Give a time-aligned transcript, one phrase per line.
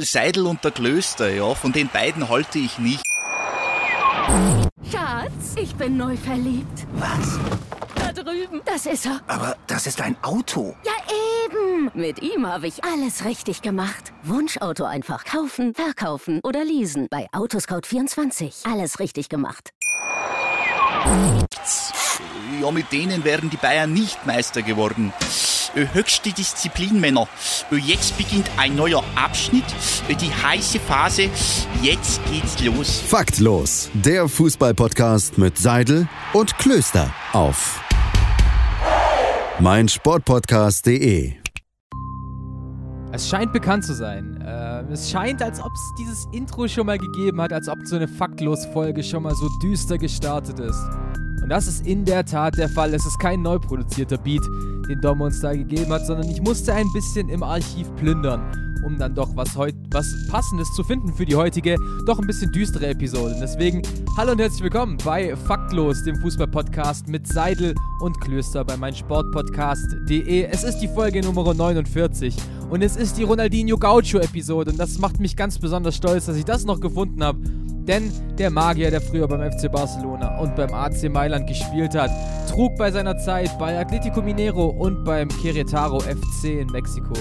[0.00, 1.54] Seidel und der Klöster, ja.
[1.54, 3.02] Von den beiden halte ich nicht.
[4.90, 6.86] Schatz, ich bin neu verliebt.
[6.94, 7.38] Was?
[7.94, 8.60] Da drüben.
[8.64, 9.20] Das ist er.
[9.26, 10.74] Aber das ist ein Auto.
[10.84, 10.92] Ja,
[11.46, 11.90] eben.
[11.94, 14.12] Mit ihm habe ich alles richtig gemacht.
[14.22, 17.08] Wunschauto einfach kaufen, verkaufen oder leasen.
[17.10, 18.70] Bei Autoscout24.
[18.70, 19.72] Alles richtig gemacht.
[22.60, 25.12] Ja, mit denen wären die Bayern nicht Meister geworden.
[25.78, 27.28] Äh, Höchste Disziplin, Männer.
[27.70, 29.64] Äh, Jetzt beginnt ein neuer Abschnitt,
[30.08, 31.30] äh, die heiße Phase.
[31.82, 33.00] Jetzt geht's los.
[33.00, 37.80] Faktlos, der Fußballpodcast mit Seidel und Klöster auf
[39.60, 41.34] meinsportpodcast.de.
[43.12, 44.36] Es scheint bekannt zu sein.
[44.92, 48.06] Es scheint, als ob es dieses Intro schon mal gegeben hat, als ob so eine
[48.06, 50.78] Faktlos-Folge schon mal so düster gestartet ist.
[51.48, 52.92] Und das ist in der Tat der Fall.
[52.92, 54.42] Es ist kein neu produzierter Beat,
[54.86, 58.98] den Dom uns da gegeben hat, sondern ich musste ein bisschen im Archiv plündern, um
[58.98, 63.34] dann doch was, was Passendes zu finden für die heutige, doch ein bisschen düstere Episode.
[63.40, 63.80] Deswegen
[64.18, 70.42] hallo und herzlich willkommen bei Faktlos, dem Fußball-Podcast mit Seidel und Klöster bei meinsportpodcast.de.
[70.42, 72.36] Es ist die Folge Nummer 49
[72.68, 76.44] und es ist die Ronaldinho Gaucho-Episode und das macht mich ganz besonders stolz, dass ich
[76.44, 77.38] das noch gefunden habe.
[77.88, 82.10] Denn der Magier, der früher beim FC Barcelona und beim AC Mailand gespielt hat,
[82.48, 87.14] trug bei seiner Zeit bei Atletico Mineiro und beim Querétaro FC in Mexiko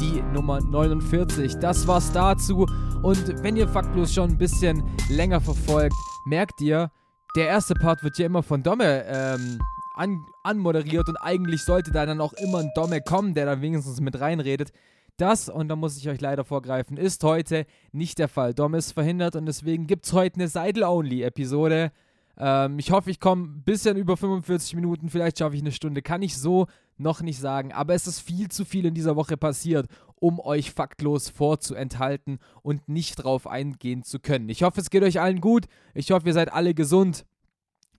[0.00, 1.56] die Nummer 49.
[1.60, 2.66] Das war's dazu.
[3.02, 5.94] Und wenn ihr faktlos schon ein bisschen länger verfolgt,
[6.24, 6.90] merkt ihr,
[7.36, 9.60] der erste Part wird ja immer von Domme ähm,
[9.94, 14.00] an, anmoderiert und eigentlich sollte da dann auch immer ein Domme kommen, der da wenigstens
[14.00, 14.72] mit reinredet.
[15.18, 18.54] Das, und da muss ich euch leider vorgreifen, ist heute nicht der Fall.
[18.54, 21.90] Dom ist verhindert und deswegen gibt es heute eine Seidel-Only-Episode.
[22.38, 26.02] Ähm, ich hoffe, ich komme ein bisschen über 45 Minuten, vielleicht schaffe ich eine Stunde.
[26.02, 29.36] Kann ich so noch nicht sagen, aber es ist viel zu viel in dieser Woche
[29.36, 34.48] passiert, um euch faktlos vorzuenthalten und nicht drauf eingehen zu können.
[34.48, 35.66] Ich hoffe, es geht euch allen gut.
[35.94, 37.26] Ich hoffe, ihr seid alle gesund.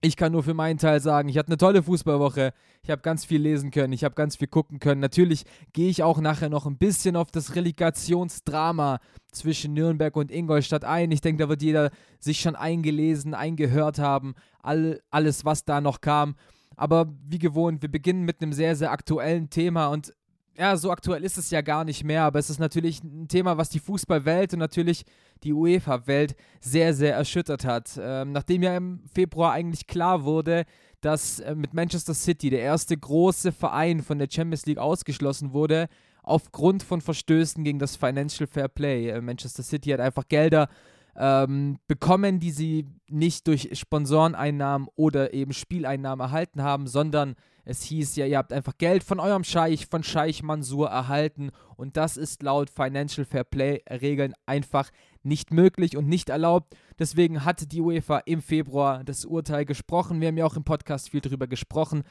[0.02, 2.54] Ich kann nur für meinen Teil sagen, ich hatte eine tolle Fußballwoche.
[2.82, 5.02] Ich habe ganz viel lesen können, ich habe ganz viel gucken können.
[5.02, 5.44] Natürlich
[5.74, 9.00] gehe ich auch nachher noch ein bisschen auf das Relegationsdrama
[9.30, 11.10] zwischen Nürnberg und Ingolstadt ein.
[11.10, 16.00] Ich denke, da wird jeder sich schon eingelesen, eingehört haben, all, alles, was da noch
[16.00, 16.34] kam.
[16.76, 20.14] Aber wie gewohnt, wir beginnen mit einem sehr, sehr aktuellen Thema und
[20.60, 23.56] ja, so aktuell ist es ja gar nicht mehr, aber es ist natürlich ein Thema,
[23.56, 25.04] was die Fußballwelt und natürlich
[25.42, 27.98] die UEFA-Welt sehr, sehr erschüttert hat.
[27.98, 30.66] Ähm, nachdem ja im Februar eigentlich klar wurde,
[31.00, 35.88] dass äh, mit Manchester City der erste große Verein von der Champions League ausgeschlossen wurde,
[36.22, 39.08] aufgrund von Verstößen gegen das Financial Fair Play.
[39.08, 40.68] Äh, Manchester City hat einfach Gelder
[41.16, 47.34] ähm, bekommen, die sie nicht durch Sponsoreneinnahmen oder eben Spieleinnahmen erhalten haben, sondern
[47.64, 51.96] es hieß ja, ihr habt einfach Geld von eurem Scheich, von Scheich Mansur erhalten und
[51.96, 54.90] das ist laut Financial Fair Play Regeln einfach
[55.22, 56.74] nicht möglich und nicht erlaubt.
[56.98, 60.20] Deswegen hatte die UEFA im Februar das Urteil gesprochen.
[60.20, 62.04] Wir haben ja auch im Podcast viel darüber gesprochen,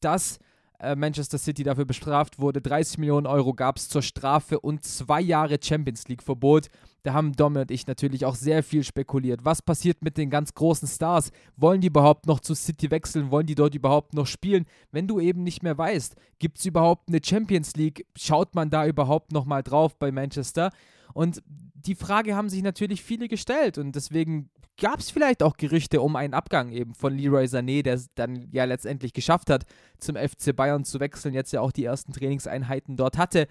[0.00, 0.38] dass
[0.78, 2.60] äh, Manchester City dafür bestraft wurde.
[2.60, 6.68] 30 Millionen Euro gab es zur Strafe und zwei Jahre Champions League-Verbot.
[7.02, 9.44] Da haben Dom und ich natürlich auch sehr viel spekuliert.
[9.44, 11.32] Was passiert mit den ganz großen Stars?
[11.56, 13.30] Wollen die überhaupt noch zu City wechseln?
[13.30, 14.66] Wollen die dort überhaupt noch spielen?
[14.92, 18.06] Wenn du eben nicht mehr weißt, gibt es überhaupt eine Champions League?
[18.16, 20.70] Schaut man da überhaupt noch mal drauf bei Manchester?
[21.12, 21.42] Und
[21.74, 26.16] die Frage haben sich natürlich viele gestellt und deswegen gab es vielleicht auch Gerüchte um
[26.16, 29.64] einen Abgang eben von Leroy Sané, der es dann ja letztendlich geschafft hat,
[29.98, 33.46] zum FC Bayern zu wechseln, jetzt ja auch die ersten Trainingseinheiten dort hatte.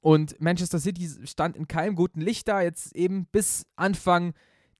[0.00, 4.32] Und Manchester City stand in keinem guten Licht da, jetzt eben bis Anfang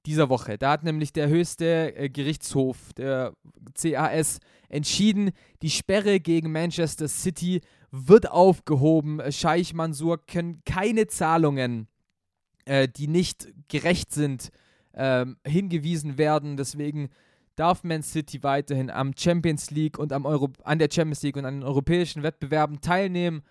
[0.07, 0.57] dieser Woche.
[0.57, 3.35] Da hat nämlich der höchste äh, Gerichtshof, der
[3.75, 4.39] CAS,
[4.69, 5.33] entschieden,
[5.63, 7.61] die Sperre gegen Manchester City
[7.91, 9.21] wird aufgehoben.
[9.31, 11.89] Scheich Mansur können keine Zahlungen,
[12.65, 14.51] äh, die nicht gerecht sind,
[14.95, 16.57] ähm, hingewiesen werden.
[16.57, 17.11] Deswegen
[17.57, 21.45] darf Man City weiterhin am Champions League und am Euro an der Champions League und
[21.45, 23.43] an den europäischen Wettbewerben teilnehmen.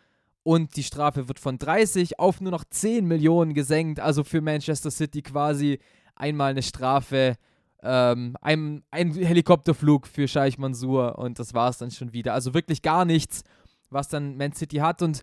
[0.50, 4.00] Und die Strafe wird von 30 auf nur noch 10 Millionen gesenkt.
[4.00, 5.78] Also für Manchester City quasi
[6.16, 7.36] einmal eine Strafe,
[7.84, 12.34] ähm, ein, ein Helikopterflug für Scheich Mansur und das war es dann schon wieder.
[12.34, 13.44] Also wirklich gar nichts,
[13.92, 15.04] was dann Man City hat.
[15.04, 15.22] Und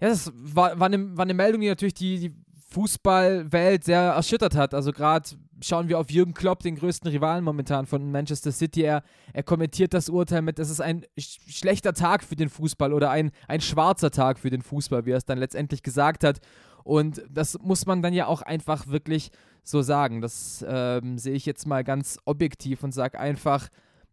[0.00, 2.34] ja, das war, war, eine, war eine Meldung, die natürlich die, die
[2.70, 4.74] Fußballwelt sehr erschüttert hat.
[4.74, 5.28] Also gerade
[5.62, 8.82] schauen wir auf Jürgen Klopp, den größten Rivalen momentan von Manchester City.
[8.82, 12.92] Er, er kommentiert das Urteil mit, das ist ein sch schlechter Tag für den Fußball
[12.92, 16.40] oder ein, ein schwarzer Tag für den Fußball, wie er es dann letztendlich gesagt hat.
[16.84, 19.30] Und das muss man dann ja auch einfach wirklich
[19.62, 20.20] so sagen.
[20.20, 23.68] Das ähm, sehe ich jetzt mal ganz objektiv und sage einfach,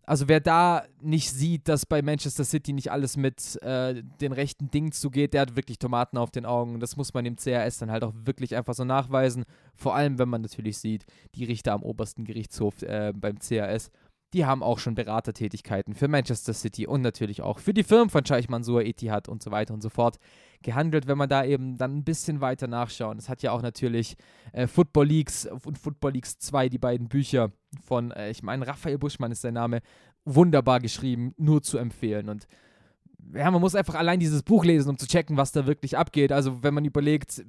[0.05, 4.69] also wer da nicht sieht, dass bei Manchester City nicht alles mit äh, den rechten
[4.69, 6.79] Dingen zugeht, der hat wirklich Tomaten auf den Augen.
[6.79, 9.45] Das muss man im CRS dann halt auch wirklich einfach so nachweisen.
[9.75, 11.05] Vor allem, wenn man natürlich sieht,
[11.35, 13.89] die Richter am obersten Gerichtshof äh, beim CRS,
[14.35, 18.25] die haben auch schon Beratertätigkeiten für Manchester City und natürlich auch für die Firmen von
[18.25, 20.19] Scheich Mansour, Etihad und so weiter und so fort
[20.61, 23.17] gehandelt, wenn man da eben dann ein bisschen weiter nachschaut.
[23.17, 24.17] Es hat ja auch natürlich
[24.51, 28.97] äh, Football Leagues und Football Leagues 2, die beiden Bücher von, äh, ich meine, Raphael
[28.97, 29.79] Buschmann ist sein Name,
[30.25, 32.27] wunderbar geschrieben, nur zu empfehlen.
[32.27, 32.45] Und
[33.33, 36.33] ja, man muss einfach allein dieses Buch lesen, um zu checken, was da wirklich abgeht.
[36.33, 37.45] Also, wenn man überlegt,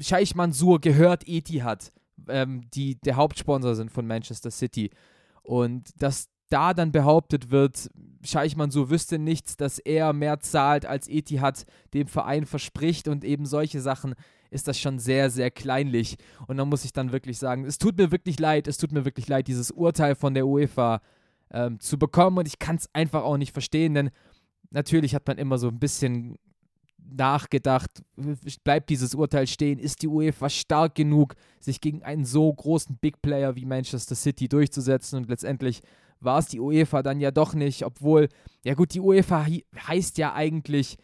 [0.00, 1.92] Scheich Mansour gehört Etihad,
[2.28, 4.90] ähm, die der Hauptsponsor sind von Manchester City.
[5.42, 7.90] Und dass da dann behauptet wird,
[8.22, 11.64] Scheich Mansour wüsste nichts, dass er mehr zahlt, als Etihad
[11.94, 14.14] dem Verein verspricht und eben solche Sachen,
[14.50, 16.16] ist das schon sehr, sehr kleinlich.
[16.46, 19.04] Und da muss ich dann wirklich sagen, es tut mir wirklich leid, es tut mir
[19.04, 21.00] wirklich leid, dieses Urteil von der UEFA
[21.52, 24.10] ähm, zu bekommen und ich kann es einfach auch nicht verstehen, denn
[24.70, 26.36] natürlich hat man immer so ein bisschen
[27.08, 28.02] nachgedacht,
[28.64, 33.20] bleibt dieses Urteil stehen, ist die UEFA stark genug, sich gegen einen so großen Big
[33.22, 35.82] Player wie Manchester City durchzusetzen und letztendlich
[36.20, 38.28] war es die UEFA dann ja doch nicht, obwohl,
[38.64, 39.46] ja gut, die UEFA
[39.88, 40.96] heißt ja eigentlich,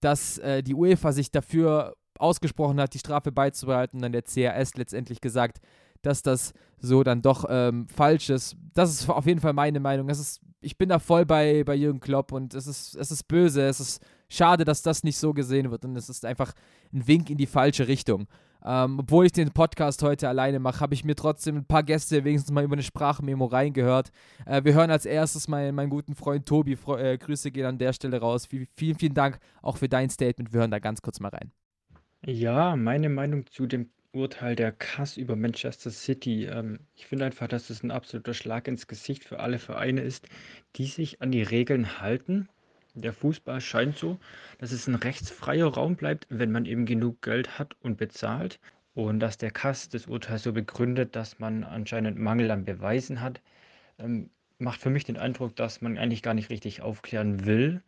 [0.00, 5.20] dass äh, die UEFA sich dafür ausgesprochen hat, die Strafe beizubehalten, dann der CRS letztendlich
[5.20, 5.58] gesagt,
[6.02, 8.56] dass das so dann doch ähm, falsch ist.
[8.74, 10.08] Das ist auf jeden Fall meine Meinung.
[10.08, 13.24] Das ist, ich bin da voll bei, bei Jürgen Klopp und es ist, es ist
[13.24, 16.52] böse, es ist schade, dass das nicht so gesehen wird und es ist einfach
[16.92, 18.28] ein Wink in die falsche Richtung.
[18.64, 22.24] Ähm, obwohl ich den Podcast heute alleine mache, habe ich mir trotzdem ein paar Gäste
[22.24, 24.10] wenigstens mal über eine Sprachmemo reingehört.
[24.46, 26.76] Äh, wir hören als erstes meinen, meinen guten Freund Tobi.
[26.76, 28.46] Fre äh, Grüße gehen an der Stelle raus.
[28.46, 30.52] V vielen, vielen Dank auch für dein Statement.
[30.52, 31.52] Wir hören da ganz kurz mal rein.
[32.26, 36.46] Ja, meine Meinung zu dem Urteil der Kass über Manchester City.
[36.46, 40.28] Ähm, ich finde einfach, dass es ein absoluter Schlag ins Gesicht für alle Vereine ist,
[40.74, 42.48] die sich an die Regeln halten
[43.00, 44.18] der Fußball scheint so,
[44.58, 48.58] dass es ein rechtsfreier Raum bleibt, wenn man eben genug Geld hat und bezahlt.
[48.94, 53.40] Und dass der Kass das Urteil so begründet, dass man anscheinend Mangel an Beweisen hat,
[53.98, 57.82] ähm, macht für mich den Eindruck, dass man eigentlich gar nicht richtig aufklären will,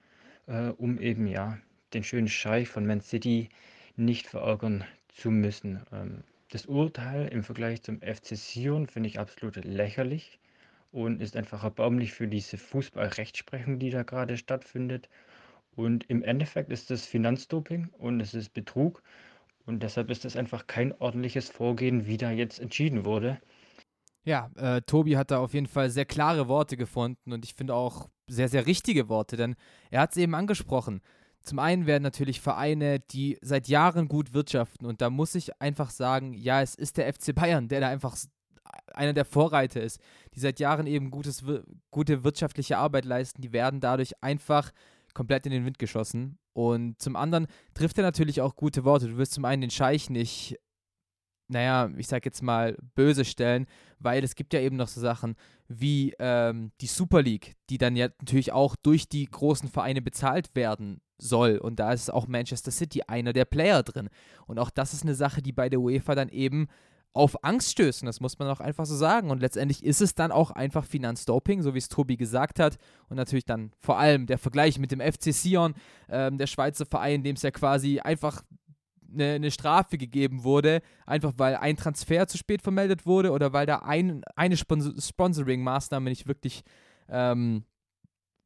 [0.46, 1.58] äh, um eben ja
[1.92, 3.48] den schönen Scheich von Man City
[3.96, 5.80] nicht verärgern zu müssen.
[5.92, 10.38] Ähm, das Urteil im Vergleich zum FC Sion finde ich absolut lächerlich
[10.92, 15.08] und ist einfach erbaulich für diese Fußballrechtsprechung, die da gerade stattfindet.
[15.76, 19.02] Und im Endeffekt ist es Finanzdoping und es ist Betrug.
[19.66, 23.40] Und deshalb ist es einfach kein ordentliches Vorgehen, wie da jetzt entschieden wurde.
[24.24, 27.74] Ja, äh, Tobi hat da auf jeden Fall sehr klare Worte gefunden und ich finde
[27.74, 29.56] auch sehr, sehr richtige Worte, denn
[29.90, 31.00] er hat es eben angesprochen.
[31.42, 35.88] Zum einen werden natürlich Vereine, die seit Jahren gut wirtschaften und da muss ich einfach
[35.88, 38.16] sagen, ja, es ist der FC Bayern, der da einfach
[38.94, 40.00] einer der Vorreiter ist,
[40.34, 41.44] die seit Jahren eben gutes,
[41.90, 44.72] gute wirtschaftliche Arbeit leisten, die werden dadurch einfach
[45.14, 46.38] komplett in den Wind geschossen.
[46.52, 49.08] Und zum anderen trifft er natürlich auch gute Worte.
[49.08, 50.56] Du wirst zum einen den Scheich nicht,
[51.48, 53.66] naja, ich sag jetzt mal, böse stellen,
[53.98, 55.36] weil es gibt ja eben noch so Sachen
[55.68, 60.54] wie ähm, die Super League, die dann ja natürlich auch durch die großen Vereine bezahlt
[60.54, 61.58] werden soll.
[61.58, 64.08] Und da ist auch Manchester City einer der Player drin.
[64.46, 66.68] Und auch das ist eine Sache, die bei der UEFA dann eben
[67.12, 68.06] auf Angst stößen.
[68.06, 69.30] Das muss man auch einfach so sagen.
[69.30, 72.78] Und letztendlich ist es dann auch einfach Finanzdoping, so wie es Tobi gesagt hat.
[73.08, 75.74] Und natürlich dann vor allem der Vergleich mit dem FC Sion,
[76.08, 78.42] ähm, der Schweizer Verein, dem es ja quasi einfach
[79.12, 83.66] eine, eine, Strafe gegeben wurde, einfach weil ein Transfer zu spät vermeldet wurde oder weil
[83.66, 86.62] da ein, eine Sponsor Sponsoring-Maßnahme nicht wirklich,
[87.08, 87.64] ähm,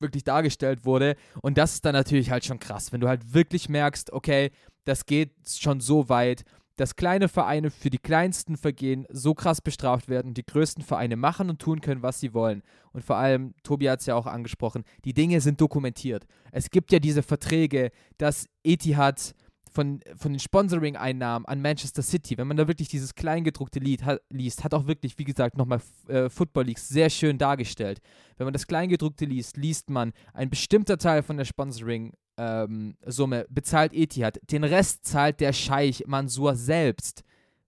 [0.01, 1.17] wirklich dargestellt wurde.
[1.43, 4.53] Und das ist dann natürlich halt schon krass, wenn du halt wirklich merkst, okay,
[4.85, 6.45] das geht schon so weit
[6.77, 11.17] dass kleine Vereine für die kleinsten Vergehen so krass bestraft werden und die größten Vereine
[11.17, 12.63] machen und tun können, was sie wollen.
[12.93, 16.27] Und vor allem, Tobi hat es ja auch angesprochen, die Dinge sind dokumentiert.
[16.53, 19.35] Es gibt ja diese Verträge, dass Etihad
[19.75, 24.21] von, von den Sponsoring-Einnahmen an Manchester City, wenn man da wirklich dieses kleingedruckte Lied hat,
[24.31, 28.01] liest, hat auch wirklich, wie gesagt, nochmal äh, Football Leagues sehr schön dargestellt.
[28.37, 33.47] Wenn man das Kleingedruckte liest, liest man, ein bestimmter Teil von der Sponsoring ähm, Summe
[33.49, 34.41] bezahlt Etihad.
[34.51, 37.23] Den Rest zahlt der Scheich Mansur selbst.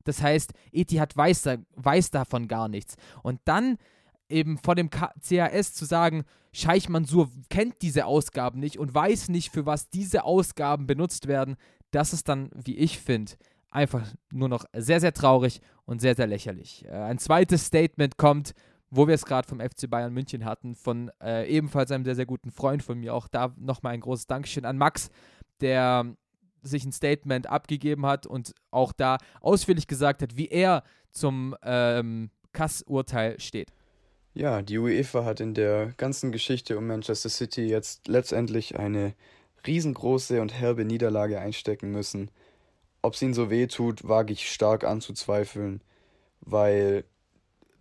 [0.04, 2.96] Das heißt, Etihad weiß, da, weiß davon gar nichts.
[3.22, 3.78] Und dann
[4.28, 9.52] eben vor dem CAS zu sagen, Scheich Mansur kennt diese Ausgaben nicht und weiß nicht,
[9.52, 11.56] für was diese Ausgaben benutzt werden,
[11.90, 13.32] das ist dann, wie ich finde,
[13.70, 16.84] einfach nur noch sehr, sehr traurig und sehr, sehr lächerlich.
[16.86, 18.54] Äh, ein zweites Statement kommt
[18.96, 22.26] wo wir es gerade vom FC Bayern München hatten, von äh, ebenfalls einem sehr, sehr
[22.26, 23.14] guten Freund von mir.
[23.14, 25.10] Auch da nochmal ein großes Dankeschön an Max,
[25.60, 26.16] der
[26.62, 32.30] sich ein Statement abgegeben hat und auch da ausführlich gesagt hat, wie er zum ähm,
[32.52, 33.70] Kass-Urteil steht.
[34.34, 39.14] Ja, die UEFA hat in der ganzen Geschichte um Manchester City jetzt letztendlich eine
[39.66, 42.30] riesengroße und herbe Niederlage einstecken müssen.
[43.02, 45.80] Ob es ihnen so weh tut, wage ich stark anzuzweifeln,
[46.40, 47.04] weil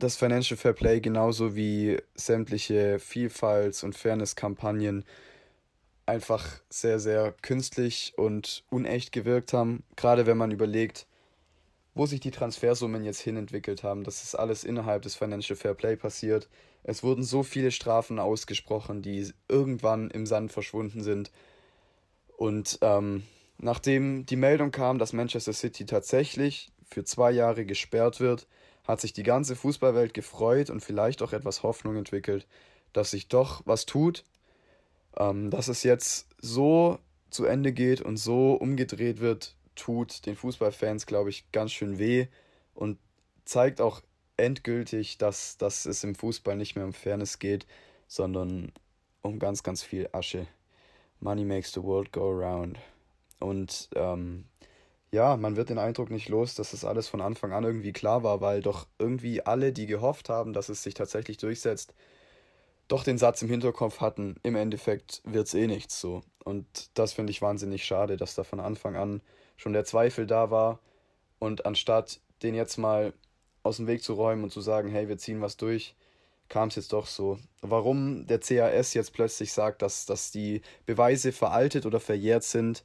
[0.06, 5.04] das Financial Fair Play genauso wie sämtliche Vielfalts- und Fairness-Kampagnen
[6.06, 9.84] einfach sehr, sehr künstlich und unecht gewirkt haben.
[9.96, 11.08] Gerade wenn man überlegt,
[11.96, 14.04] wo sich die Transfersummen jetzt hinentwickelt haben.
[14.04, 16.50] Das ist alles innerhalb des Financial Fair Play passiert.
[16.84, 21.32] Es wurden so viele Strafen ausgesprochen, die irgendwann im Sand verschwunden sind.
[22.38, 23.24] Und ähm,
[23.58, 28.46] nachdem die Meldung kam, dass Manchester City tatsächlich für zwei Jahre gesperrt wird,
[28.88, 32.48] hat sich die ganze Fußballwelt gefreut und vielleicht auch etwas Hoffnung entwickelt,
[32.94, 34.24] dass sich doch was tut,
[35.18, 37.00] ähm, dass es jetzt so
[37.30, 42.28] zu Ende geht und so umgedreht wird, tut den Fußballfans, glaube ich, ganz schön weh
[42.74, 42.98] und
[43.44, 44.02] zeigt auch
[44.38, 47.66] endgültig, dass, dass es im Fußball nicht mehr um Fairness geht,
[48.08, 48.72] sondern
[49.22, 50.48] um ganz, ganz viel Asche.
[51.20, 52.78] Money makes the world go around.
[53.40, 54.46] Und ähm,
[55.16, 58.22] ja, man wird den Eindruck nicht los, dass das alles von Anfang an irgendwie klar
[58.22, 61.94] war, weil doch irgendwie alle, die gehofft haben, dass es sich tatsächlich durchsetzt,
[62.90, 66.22] doch den Satz im Hinterkopf hatten, im Endeffekt wird es eh nichts so.
[66.44, 69.22] Und das finde ich wahnsinnig schade, dass da von Anfang an
[69.56, 70.80] schon der Zweifel da war.
[71.40, 73.14] Und anstatt den jetzt mal
[73.64, 75.96] aus dem Weg zu räumen und zu sagen, hey, wir ziehen was durch,
[76.50, 77.40] kam es jetzt doch so.
[77.62, 82.84] Warum der CAS jetzt plötzlich sagt, dass, dass die Beweise veraltet oder verjährt sind,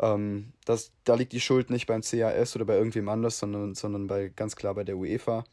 [0.00, 4.06] ähm, das, da liegt die Schuld nicht beim CAS oder bei irgendwem anders, sondern, sondern
[4.06, 5.44] bei, ganz klar bei der UEFA.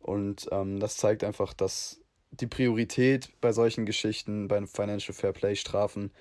[0.00, 5.56] Und ähm, das zeigt einfach, dass die Priorität bei solchen Geschichten, bei Financial Fair Play
[5.56, 6.12] Strafen,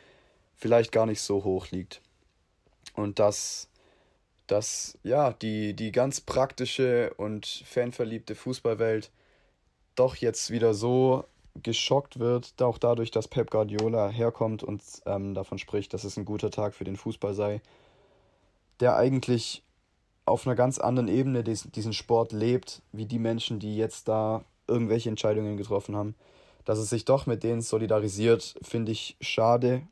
[0.56, 2.02] vielleicht gar nicht so hoch liegt.
[2.94, 3.70] Und dass,
[4.48, 9.12] dass ja, die, die ganz praktische und fanverliebte Fußballwelt
[9.96, 11.26] doch jetzt wieder so
[11.64, 16.26] geschockt wird, auch dadurch, dass Pep Guardiola herkommt und ähm, davon spricht, dass es ein
[16.26, 17.62] guter Tag für den Fußball sei,
[18.80, 19.64] der eigentlich
[20.26, 24.44] auf einer ganz anderen Ebene diesen, diesen Sport lebt, wie die Menschen, die jetzt da
[24.68, 26.16] irgendwelche Entscheidungen getroffen haben.
[26.66, 29.88] Dass es sich doch mit denen solidarisiert, finde ich schade.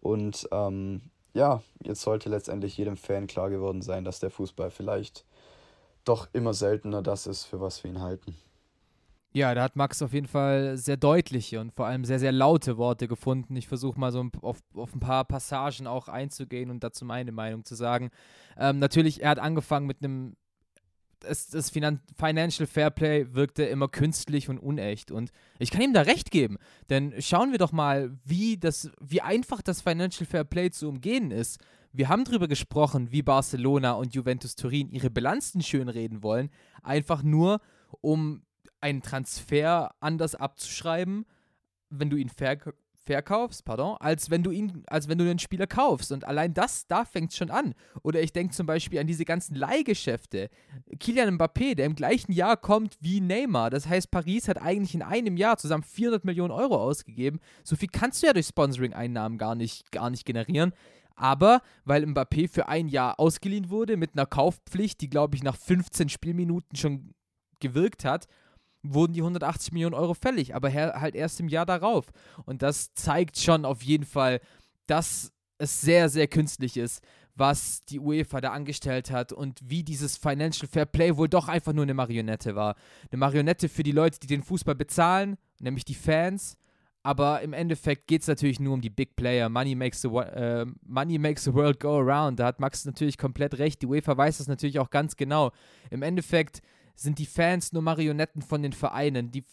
[0.00, 1.02] Und ähm,
[1.34, 5.26] ja, jetzt sollte letztendlich jedem Fan klar geworden sein, dass der Fußball vielleicht
[6.06, 8.34] doch immer seltener das ist, für was wir ihn halten.
[9.36, 12.78] Ja, da hat Max auf jeden Fall sehr deutliche und vor allem sehr, sehr laute
[12.78, 13.54] Worte gefunden.
[13.54, 17.62] Ich versuche mal so auf, auf ein paar Passagen auch einzugehen und dazu meine Meinung
[17.62, 18.08] zu sagen.
[18.56, 20.36] Ähm, natürlich, er hat angefangen mit einem
[21.20, 25.10] das, das Financial Fairplay wirkte immer künstlich und unecht.
[25.10, 26.56] Und ich kann ihm da recht geben.
[26.88, 31.60] Denn schauen wir doch mal, wie, das, wie einfach das Financial Fairplay zu umgehen ist.
[31.92, 36.48] Wir haben darüber gesprochen, wie Barcelona und Juventus Turin ihre Bilanzen schönreden wollen,
[36.82, 37.60] einfach nur,
[38.00, 38.45] um
[38.86, 41.26] einen Transfer anders abzuschreiben,
[41.90, 42.56] wenn du ihn ver
[43.04, 46.10] verkaufst, pardon, als wenn du ihn, als wenn du den Spieler kaufst.
[46.10, 47.72] Und allein das, da fängt es schon an.
[48.02, 50.48] Oder ich denke zum Beispiel an diese ganzen Leihgeschäfte.
[50.98, 53.70] Kilian Mbappé, der im gleichen Jahr kommt wie Neymar.
[53.70, 57.38] Das heißt, Paris hat eigentlich in einem Jahr zusammen 400 Millionen Euro ausgegeben.
[57.62, 60.72] So viel kannst du ja durch Sponsoring-Einnahmen gar nicht, gar nicht generieren.
[61.14, 65.56] Aber weil Mbappé für ein Jahr ausgeliehen wurde mit einer Kaufpflicht, die glaube ich nach
[65.56, 67.14] 15 Spielminuten schon
[67.60, 68.26] gewirkt hat,
[68.94, 72.06] wurden die 180 Millionen Euro fällig, aber halt erst im Jahr darauf.
[72.44, 74.40] Und das zeigt schon auf jeden Fall,
[74.86, 77.02] dass es sehr, sehr künstlich ist,
[77.34, 81.72] was die UEFA da angestellt hat und wie dieses Financial Fair Play wohl doch einfach
[81.72, 82.76] nur eine Marionette war.
[83.10, 86.56] Eine Marionette für die Leute, die den Fußball bezahlen, nämlich die Fans.
[87.02, 89.48] Aber im Endeffekt geht es natürlich nur um die Big Player.
[89.48, 92.40] Money makes, the, äh, money makes the world go around.
[92.40, 93.80] Da hat Max natürlich komplett recht.
[93.80, 95.52] Die UEFA weiß das natürlich auch ganz genau.
[95.90, 96.62] Im Endeffekt
[96.96, 99.30] sind die Fans nur Marionetten von den Vereinen.
[99.30, 99.44] Die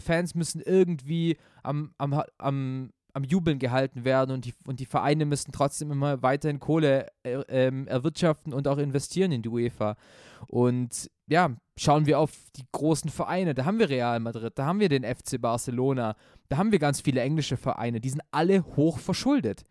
[0.00, 5.24] Fans müssen irgendwie am, am, am, am Jubeln gehalten werden und die, und die Vereine
[5.24, 9.96] müssen trotzdem immer weiterhin Kohle äh, ähm, erwirtschaften und auch investieren in die UEFA.
[10.48, 13.54] Und ja, schauen wir auf die großen Vereine.
[13.54, 16.14] Da haben wir Real Madrid, da haben wir den FC Barcelona,
[16.48, 19.64] da haben wir ganz viele englische Vereine, die sind alle hoch verschuldet.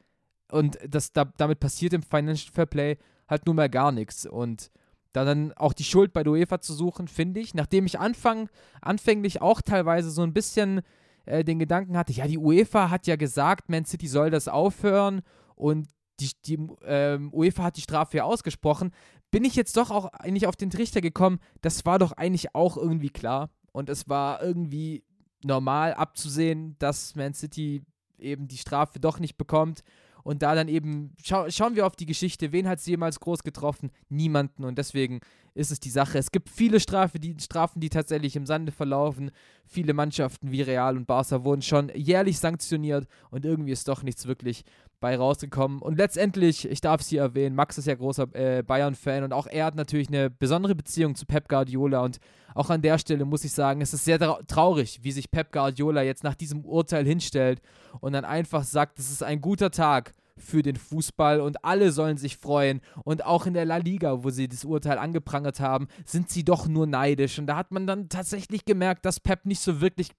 [0.52, 2.98] Und das, da, damit passiert im Financial Fair Play
[3.28, 4.26] halt nun mal gar nichts.
[4.26, 4.70] Und
[5.14, 7.54] da dann auch die Schuld bei der UEFA zu suchen, finde ich.
[7.54, 8.50] Nachdem ich anfang,
[8.82, 10.82] anfänglich auch teilweise so ein bisschen
[11.26, 15.22] äh, den Gedanken hatte, ja, die UEFA hat ja gesagt, Man City soll das aufhören
[15.56, 15.88] und
[16.20, 18.92] die, die ähm, UEFA hat die Strafe ja ausgesprochen,
[19.32, 22.78] bin ich jetzt doch auch eigentlich auf den Trichter gekommen, das war doch eigentlich auch
[22.78, 23.50] irgendwie klar.
[23.72, 25.04] Und es war irgendwie
[25.44, 27.84] normal abzusehen, dass Man City
[28.18, 29.84] eben die Strafe doch nicht bekommt
[30.24, 33.44] Und da dann eben, schau, schauen wir auf die Geschichte, wen hat es jemals groß
[33.44, 33.92] getroffen?
[34.10, 34.64] Niemanden.
[34.64, 35.22] Und deswegen
[35.54, 36.18] ist es die Sache.
[36.18, 39.32] Es gibt viele Strafe, die, Strafen, die tatsächlich im Sande verlaufen.
[39.66, 44.26] Viele Mannschaften wie Real und Barca wurden schon jährlich sanktioniert und irgendwie ist doch nichts
[44.26, 44.64] wirklich
[45.02, 45.82] bei rausgekommen.
[45.82, 49.48] Und letztendlich, ich darf es hier erwähnen, Max ist ja großer äh, Bayern-Fan und auch
[49.48, 52.20] er hat natürlich eine besondere Beziehung zu Pep Guardiola und
[52.54, 56.04] auch an der Stelle muss ich sagen, es ist sehr traurig, wie sich Pep Guardiola
[56.04, 57.62] jetzt nach diesem Urteil hinstellt
[58.00, 62.18] und dann einfach sagt, es ist ein guter Tag für den Fußball und alle sollen
[62.18, 62.82] sich freuen.
[63.04, 66.68] Und auch in der La Liga, wo sie das Urteil angeprangert haben, sind sie doch
[66.68, 67.40] nur neidisch.
[67.40, 70.10] Und da hat man dann tatsächlich gemerkt, dass Pep nicht so wirklich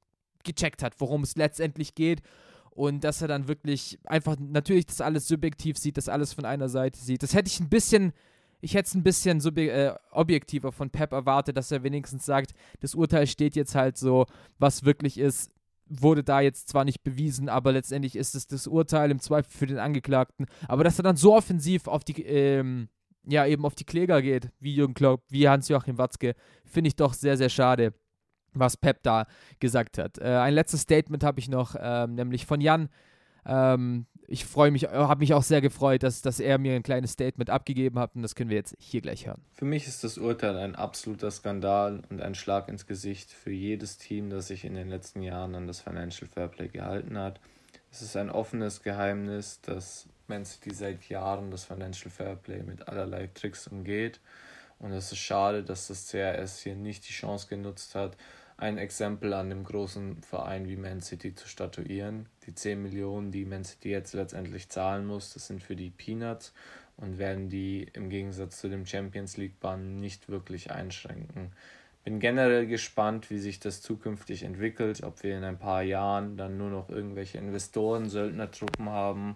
[0.45, 2.23] gecheckt hat, worum es letztendlich geht.
[2.75, 6.69] Und dass er dann wirklich einfach natürlich das alles subjektiv sieht, das alles von einer
[6.69, 7.23] Seite sieht.
[7.23, 8.13] Das hätte ich ein bisschen
[8.63, 12.95] ich hätte es ein bisschen äh, objektiver von Pep erwartet, dass er wenigstens sagt, das
[12.95, 14.27] Urteil steht jetzt halt so,
[14.59, 15.51] was wirklich ist,
[15.89, 19.67] wurde da jetzt zwar nicht bewiesen, aber letztendlich ist es das Urteil im Zweifel für
[19.67, 20.47] den Angeklagten.
[20.69, 22.89] Aber dass er dann so offensiv auf die, ähm,
[23.25, 27.15] ja, eben auf die Kläger geht, wie Jürgen Klopp, wie Hans-Joachim Watzke, finde ich doch
[27.15, 27.93] sehr, sehr schade,
[28.55, 29.27] was Pep da
[29.61, 30.19] gesagt hat.
[30.19, 32.89] Äh, ein letztes Statement habe ich noch, ähm, nämlich von Jan.
[33.45, 37.13] Ähm, ich freue mich, habe mich auch sehr gefreut, dass, dass er mir ein kleines
[37.13, 39.43] Statement abgegeben hat und das können wir jetzt hier gleich hören.
[39.53, 43.99] Für mich ist das Urteil ein absoluter Skandal und ein Schlag ins Gesicht für jedes
[43.99, 47.41] Team, das sich in den letzten Jahren an das Financial Fairplay gehalten hat.
[47.91, 53.29] Es ist ein offenes Geheimnis, dass Man City seit Jahren das Financial Fairplay mit allerlei
[53.35, 54.21] Tricks umgeht
[54.83, 58.17] und es ist schade, dass das CRS hier nicht die Chance genutzt hat,
[58.63, 62.27] ein Exempel an dem großen Verein wie Man City zu statuieren.
[62.47, 66.55] Die 10 Millionen, die Man City jetzt letztendlich zahlen muss, das sind für die Peanuts
[66.97, 71.51] und werden die im Gegensatz zu dem Champions League Bann nicht wirklich einschränken.
[72.05, 76.57] Bin generell gespannt, wie sich das zukünftig entwickelt, ob wir in ein paar Jahren dann
[76.57, 79.35] nur noch irgendwelche Investoren, Söldnertruppen haben,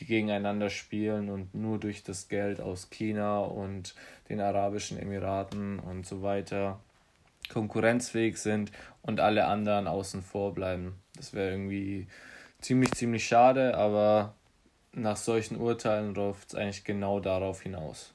[0.00, 3.94] die gegeneinander spielen und nur durch das Geld aus China und
[4.28, 6.80] den Arabischen Emiraten und so weiter
[7.48, 8.72] konkurrenzfähig sind
[9.02, 10.94] und alle anderen außen vor bleiben.
[11.14, 12.06] Das wäre irgendwie
[12.60, 14.34] ziemlich, ziemlich schade, aber
[14.92, 18.12] nach solchen Urteilen läuft es eigentlich genau darauf hinaus.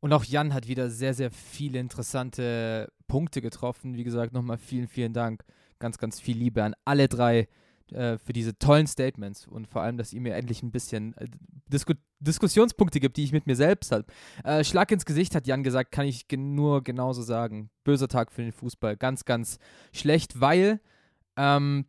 [0.00, 3.96] Und auch Jan hat wieder sehr, sehr viele interessante Punkte getroffen.
[3.96, 5.44] Wie gesagt, nochmal vielen, vielen Dank.
[5.78, 7.48] Ganz, ganz viel Liebe an alle drei
[7.94, 11.28] äh, für diese tollen Statements und vor allem, dass ihr mir endlich ein bisschen äh,
[11.72, 14.06] Disku Diskussionspunkte gibt, die ich mit mir selbst habe.
[14.44, 17.70] Äh, Schlag ins Gesicht hat Jan gesagt, kann ich gen nur genauso sagen.
[17.84, 18.96] Böser Tag für den Fußball.
[18.96, 19.58] Ganz, ganz
[19.92, 20.80] schlecht, weil
[21.36, 21.84] ähm,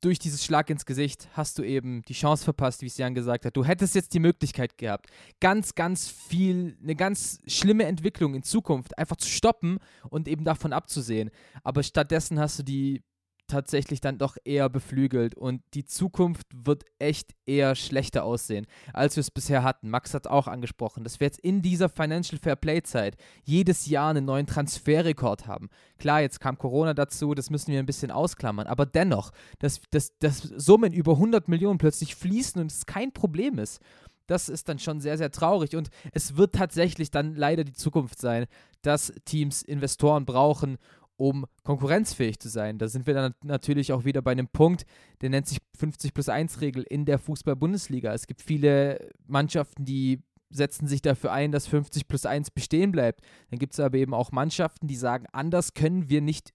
[0.00, 3.44] durch dieses Schlag ins Gesicht hast du eben die Chance verpasst, wie es Jan gesagt
[3.44, 3.56] hat.
[3.56, 8.96] Du hättest jetzt die Möglichkeit gehabt, ganz, ganz viel, eine ganz schlimme Entwicklung in Zukunft
[8.98, 11.30] einfach zu stoppen und eben davon abzusehen.
[11.62, 13.02] Aber stattdessen hast du die
[13.46, 19.20] tatsächlich dann doch eher beflügelt und die Zukunft wird echt eher schlechter aussehen, als wir
[19.20, 19.88] es bisher hatten.
[19.88, 24.10] Max hat auch angesprochen, dass wir jetzt in dieser Financial Fair Play Zeit jedes Jahr
[24.10, 25.68] einen neuen Transferrekord haben.
[25.98, 30.16] Klar, jetzt kam Corona dazu, das müssen wir ein bisschen ausklammern, aber dennoch, dass, dass,
[30.18, 33.80] dass Summen über 100 Millionen plötzlich fließen und es kein Problem ist.
[34.26, 38.20] Das ist dann schon sehr, sehr traurig und es wird tatsächlich dann leider die Zukunft
[38.20, 38.46] sein,
[38.82, 40.78] dass Teams Investoren brauchen,
[41.16, 42.78] um konkurrenzfähig zu sein.
[42.78, 44.84] Da sind wir dann natürlich auch wieder bei einem Punkt,
[45.20, 48.12] der nennt sich 50 plus 1 Regel in der Fußball-Bundesliga.
[48.12, 53.20] Es gibt viele Mannschaften, die setzen sich dafür ein, dass 50 plus 1 bestehen bleibt.
[53.50, 56.52] Dann gibt es aber eben auch Mannschaften, die sagen, anders können wir nicht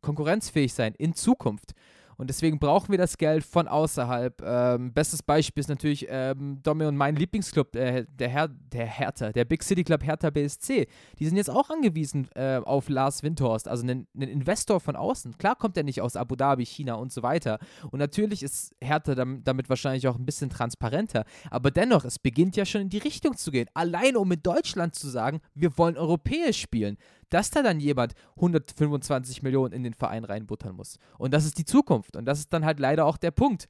[0.00, 1.72] konkurrenzfähig sein in Zukunft.
[2.16, 4.42] Und deswegen brauchen wir das Geld von außerhalb.
[4.42, 9.32] Ähm, bestes Beispiel ist natürlich ähm, Domme und mein Lieblingsclub, äh, der, Her der Hertha,
[9.32, 10.86] der Big City Club Hertha BSC.
[11.18, 15.36] Die sind jetzt auch angewiesen äh, auf Lars Windhorst, also einen, einen, Investor von außen.
[15.38, 17.58] Klar kommt er nicht aus Abu Dhabi, China und so weiter.
[17.90, 21.24] Und natürlich ist Hertha damit wahrscheinlich auch ein bisschen transparenter.
[21.50, 23.68] Aber dennoch, es beginnt ja schon in die Richtung zu gehen.
[23.74, 26.96] Allein um in Deutschland zu sagen, wir wollen europäisch spielen
[27.30, 30.98] dass da dann jemand 125 Millionen in den Verein reinbuttern muss.
[31.18, 32.16] Und das ist die Zukunft.
[32.16, 33.68] Und das ist dann halt leider auch der Punkt.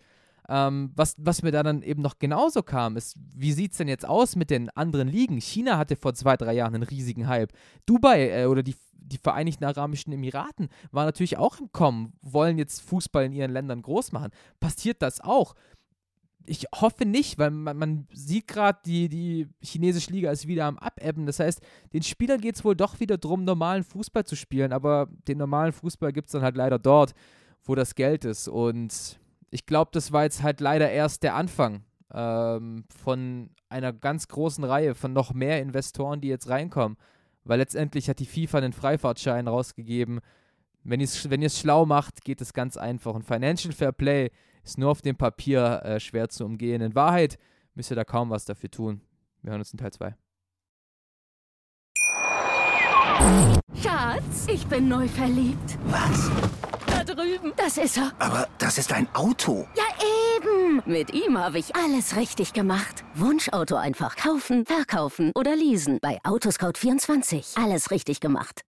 [0.49, 3.89] Ähm, was, was mir da dann eben noch genauso kam, ist, wie sieht es denn
[3.89, 5.41] jetzt aus mit den anderen Ligen?
[5.41, 7.53] China hatte vor zwei, drei Jahren einen riesigen Hype.
[7.85, 12.81] Dubai äh, oder die, die Vereinigten Arabischen Emiraten waren natürlich auch im Kommen, wollen jetzt
[12.83, 14.31] Fußball in ihren Ländern groß machen.
[14.61, 15.55] Passiert das auch?
[16.47, 20.79] Ich hoffe nicht, weil man, man sieht gerade, die, die chinesische Liga ist wieder am
[20.79, 21.27] Abebben.
[21.27, 21.61] Das heißt,
[21.93, 24.73] den Spielern geht es wohl doch wieder darum, normalen Fußball zu spielen.
[24.73, 27.15] Aber den normalen Fußball gibt es dann halt leider dort,
[27.65, 28.49] wo das Geld ist.
[28.49, 29.19] Und
[29.51, 34.65] ich glaube, das war jetzt halt leider erst der Anfang ähm, von einer ganz großen
[34.65, 36.97] Reihe von noch mehr Investoren, die jetzt reinkommen.
[37.45, 40.21] Weil letztendlich hat die FIFA einen Freifahrtschein rausgegeben.
[40.83, 43.15] Wenn ihr es wenn schlau macht, geht es ganz einfach.
[43.15, 44.31] Und Financial Fair Play
[44.67, 46.83] ist nur auf dem Papier äh, schwer zu umgehen.
[46.83, 47.39] In Wahrheit
[47.75, 49.01] müsst ihr da kaum was dafür tun.
[49.43, 50.15] Wir hören uns in Teil 2.
[53.81, 55.79] Schatz, ich bin neu verliebt.
[55.87, 56.31] Was?
[56.87, 57.53] Da drüben.
[57.57, 58.13] Das ist er.
[58.19, 59.67] Aber das ist ein Auto.
[59.77, 59.85] Ja,
[60.37, 60.83] eben.
[60.85, 63.05] Mit ihm habe ich alles richtig gemacht.
[63.15, 65.99] Wunschauto einfach kaufen, verkaufen oder leasen.
[66.03, 67.63] Bei Autoscout24.
[67.63, 68.63] Alles richtig gemacht.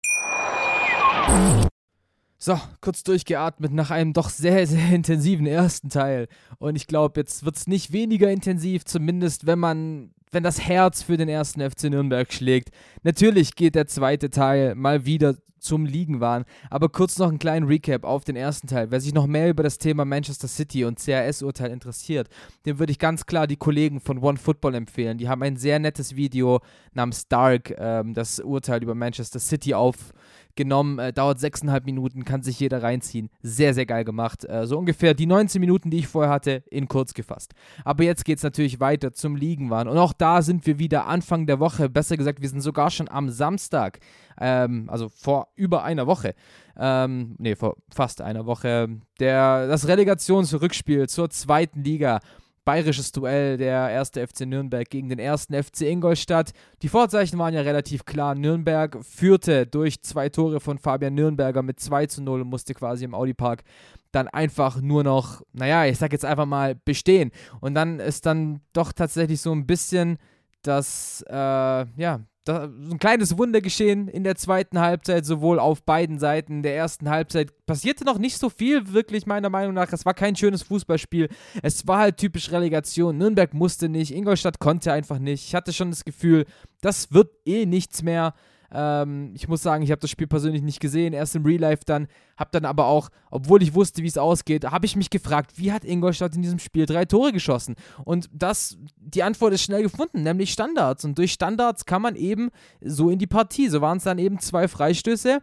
[2.40, 6.28] So, kurz durchgeatmet nach einem doch sehr, sehr intensiven ersten Teil.
[6.60, 11.02] Und ich glaube, jetzt wird es nicht weniger intensiv, zumindest wenn man, wenn das Herz
[11.02, 12.70] für den ersten FC Nürnberg schlägt.
[13.02, 16.46] Natürlich geht der zweite Teil mal wieder zum Liegen waren.
[16.70, 18.92] Aber kurz noch einen kleinen Recap auf den ersten Teil.
[18.92, 22.30] Wer sich noch mehr über das Thema Manchester City und CRS-Urteil interessiert,
[22.66, 25.18] dem würde ich ganz klar die Kollegen von One Football empfehlen.
[25.18, 26.62] Die haben ein sehr nettes Video
[26.94, 30.14] namens Dark, ähm, das Urteil über Manchester City auf
[30.58, 33.30] genommen, äh, dauert sechseinhalb Minuten, kann sich jeder reinziehen.
[33.42, 34.44] Sehr, sehr geil gemacht.
[34.44, 37.54] Äh, so ungefähr die 19 Minuten, die ich vorher hatte, in kurz gefasst.
[37.86, 39.88] Aber jetzt geht es natürlich weiter zum Liegenwahn.
[39.88, 41.90] Und auch da sind wir wieder Anfang der Woche.
[41.90, 44.00] Besser gesagt, wir sind sogar schon am Samstag,
[44.40, 46.36] ähm, also vor über einer Woche.
[46.78, 48.90] Ähm, nee, vor fast einer Woche.
[49.20, 52.20] Der, das Relegationsrückspiel zur zweiten Liga
[52.68, 56.52] bayerisches Duell der erste FC Nürnberg gegen den ersten FC Ingolstadt.
[56.82, 58.36] Die Vorzeichen waren ja relativ klar.
[58.36, 63.06] Nürnberg führte durch zwei Tore von Fabian Nürnberger mit 2 zu 0 und musste quasi
[63.06, 63.64] im Audi Park
[64.12, 67.32] dann einfach nur noch, naja, ich sag jetzt einfach mal bestehen.
[67.62, 70.18] Und dann ist dann doch tatsächlich so ein bisschen
[70.62, 76.20] das, äh, ja, da, ein kleines Wunder geschehen in der zweiten Halbzeit, sowohl auf beiden
[76.20, 76.64] Seiten.
[76.64, 79.92] Der ersten Halbzeit passierte noch nicht so viel, wirklich meiner Meinung nach.
[79.92, 81.30] Es war kein schönes Fußballspiel.
[81.62, 83.18] Es war halt typisch Relegation.
[83.18, 85.48] Nürnberg musste nicht, Ingolstadt konnte einfach nicht.
[85.48, 86.46] Ich hatte schon das Gefühl,
[86.82, 88.34] das wird eh nichts mehr.
[88.72, 91.84] Ähm, ich muss sagen, ich habe das Spiel persönlich nicht gesehen, erst im Real Life
[91.86, 95.54] dann, habe dann aber auch, obwohl ich wusste, wie es ausgeht, habe ich mich gefragt,
[95.56, 97.76] wie hat Ingolstadt in diesem Spiel drei Tore geschossen?
[98.04, 101.06] Und das, die Antwort ist schnell gefunden, nämlich Standards.
[101.06, 102.50] Und durch Standards kann man eben
[102.82, 103.70] so in die Partie.
[103.70, 105.42] So waren es dann eben zwei Freistöße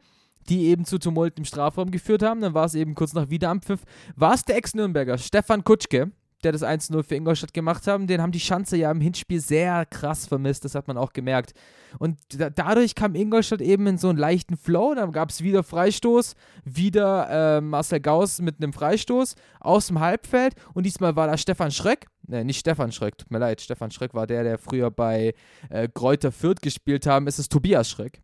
[0.49, 2.41] die eben zu Tumult im Strafraum geführt haben.
[2.41, 3.81] Dann war es eben kurz nach Wiederampfiff,
[4.17, 6.13] war es der Ex-Nürnberger Stefan Kutschke,
[6.45, 8.07] der das 1-0 für Ingolstadt gemacht haben.
[8.07, 11.55] Den haben die Schanze ja im Hinspiel sehr krass vermisst, das hat man auch gemerkt.
[11.99, 14.95] Und da, dadurch kam Ingolstadt eben in so einen leichten Flow.
[14.95, 20.55] Dann gab es wieder Freistoß, wieder äh, Marcel Gauss mit einem Freistoß aus dem Halbfeld.
[20.75, 22.07] Und diesmal war da Stefan Schreck.
[22.27, 23.61] Ne, nicht Stefan Schreck, tut mir leid.
[23.61, 25.35] Stefan Schreck war der, der früher bei
[25.71, 27.27] äh, Kräuter Fürth gespielt haben.
[27.27, 28.23] Es ist Tobias Schreck.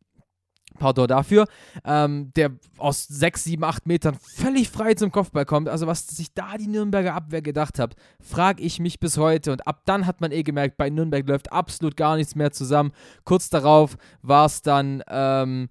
[0.79, 1.47] Pardon dafür,
[1.85, 5.69] ähm, der aus 6, 7, 8 Metern völlig frei zum Kopfball kommt.
[5.69, 9.53] Also was sich da die Nürnberger Abwehr gedacht hat, frage ich mich bis heute.
[9.53, 12.93] Und ab dann hat man eh gemerkt, bei Nürnberg läuft absolut gar nichts mehr zusammen.
[13.25, 15.69] Kurz darauf war es dann ähm,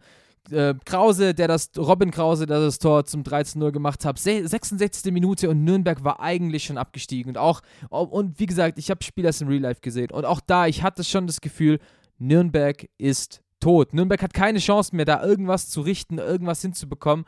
[0.51, 4.19] äh, Krause, der das, Robin Krause, der das Tor zum 13-0 gemacht hat.
[4.19, 5.11] 66.
[5.11, 7.31] Minute und Nürnberg war eigentlich schon abgestiegen.
[7.31, 10.11] Und auch, und wie gesagt, ich habe Spiel erst in Real Life gesehen.
[10.11, 11.79] Und auch da, ich hatte schon das Gefühl,
[12.17, 13.93] Nürnberg ist tot.
[13.93, 17.25] Nürnberg hat keine Chance mehr, da irgendwas zu richten, irgendwas hinzubekommen.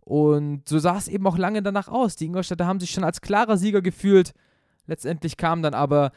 [0.00, 2.16] Und so sah es eben auch lange danach aus.
[2.16, 4.32] Die Ingolstädter haben sich schon als klarer Sieger gefühlt.
[4.86, 6.12] Letztendlich kam dann aber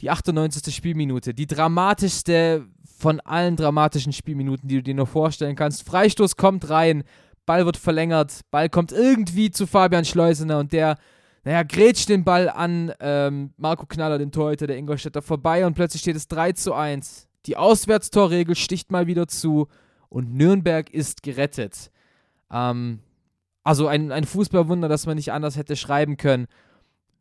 [0.00, 0.74] die 98.
[0.74, 2.66] Spielminute, die dramatischste
[2.98, 5.86] von allen dramatischen Spielminuten, die du dir nur vorstellen kannst.
[5.86, 7.04] Freistoß kommt rein,
[7.46, 10.98] Ball wird verlängert, Ball kommt irgendwie zu Fabian Schleusener und der,
[11.44, 16.02] naja, grätscht den Ball an ähm, Marco Knaller, den Torhüter der Ingolstädter, vorbei und plötzlich
[16.02, 17.29] steht es 3 zu 1.
[17.46, 19.68] Die Auswärtstorregel sticht mal wieder zu
[20.08, 21.90] und Nürnberg ist gerettet.
[22.50, 23.00] Ähm,
[23.62, 26.46] also ein, ein Fußballwunder, das man nicht anders hätte schreiben können,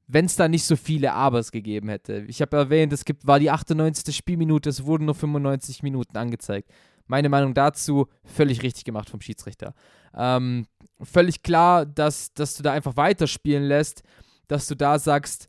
[0.08, 2.26] wenn es da nicht so viele Abers gegeben hätte.
[2.28, 4.16] Ich habe erwähnt, es gibt, war die 98.
[4.16, 6.72] Spielminute, es wurden nur 95 Minuten angezeigt.
[7.06, 9.74] Meine Meinung dazu, völlig richtig gemacht vom Schiedsrichter.
[10.16, 10.66] Ähm,
[11.02, 14.04] völlig klar, dass, dass du da einfach weiterspielen lässt,
[14.48, 15.48] dass du da sagst,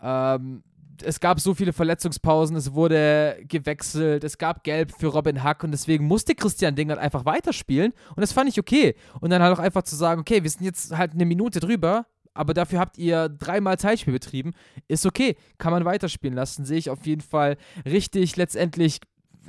[0.00, 0.62] ähm,
[1.02, 5.72] es gab so viele Verletzungspausen, es wurde gewechselt, es gab Gelb für Robin Hack und
[5.72, 8.94] deswegen musste Christian Dingert einfach weiterspielen und das fand ich okay.
[9.20, 12.06] Und dann halt auch einfach zu sagen, okay, wir sind jetzt halt eine Minute drüber,
[12.34, 14.52] aber dafür habt ihr dreimal Zeitspiel betrieben,
[14.88, 18.36] ist okay, kann man weiterspielen lassen, sehe ich auf jeden Fall richtig.
[18.36, 19.00] Letztendlich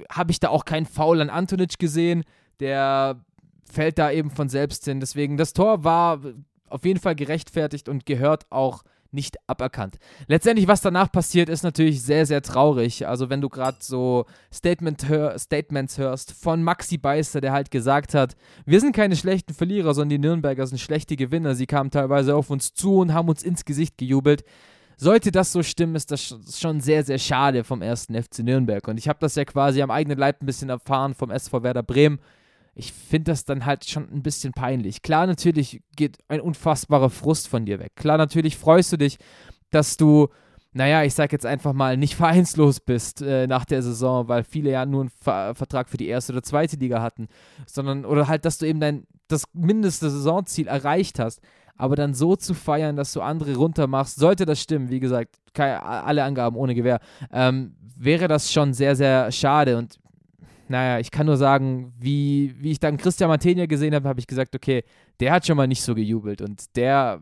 [0.09, 2.23] habe ich da auch keinen Foul an Antonic gesehen,
[2.59, 3.23] der
[3.65, 4.99] fällt da eben von selbst hin.
[4.99, 6.21] Deswegen, das Tor war
[6.69, 8.83] auf jeden Fall gerechtfertigt und gehört auch
[9.15, 9.97] nicht aberkannt.
[10.27, 13.07] Letztendlich, was danach passiert, ist natürlich sehr, sehr traurig.
[13.07, 18.13] Also, wenn du gerade so Statement hör Statements hörst von Maxi Beister, der halt gesagt
[18.13, 21.55] hat, wir sind keine schlechten Verlierer, sondern die Nürnberger sind schlechte Gewinner.
[21.55, 24.43] Sie kamen teilweise auf uns zu und haben uns ins Gesicht gejubelt.
[24.97, 28.87] Sollte das so stimmen, ist das schon sehr, sehr schade vom ersten FC Nürnberg.
[28.87, 31.83] Und ich habe das ja quasi am eigenen Leib ein bisschen erfahren vom SV Werder
[31.83, 32.19] Bremen
[32.75, 35.01] ich finde das dann halt schon ein bisschen peinlich.
[35.01, 37.93] Klar, natürlich geht ein unfassbarer Frust von dir weg.
[37.95, 39.17] Klar, natürlich freust du dich,
[39.71, 40.27] dass du
[40.75, 44.71] naja, ich sag jetzt einfach mal, nicht vereinslos bist äh, nach der Saison, weil viele
[44.71, 47.29] ja nur einen Ver Vertrag für die erste oder zweite Liga hatten,
[47.65, 51.39] sondern, oder halt, dass du eben dein, das mindeste Saisonziel erreicht hast.
[51.77, 55.81] Aber dann so zu feiern, dass du andere runtermachst, sollte das stimmen, wie gesagt, keine,
[55.81, 56.99] alle Angaben ohne Gewehr,
[57.31, 59.77] ähm, wäre das schon sehr, sehr schade.
[59.77, 59.97] Und
[60.67, 64.27] naja, ich kann nur sagen, wie, wie ich dann Christian Martenia gesehen habe, habe ich
[64.27, 64.83] gesagt, okay,
[65.19, 67.21] der hat schon mal nicht so gejubelt und der,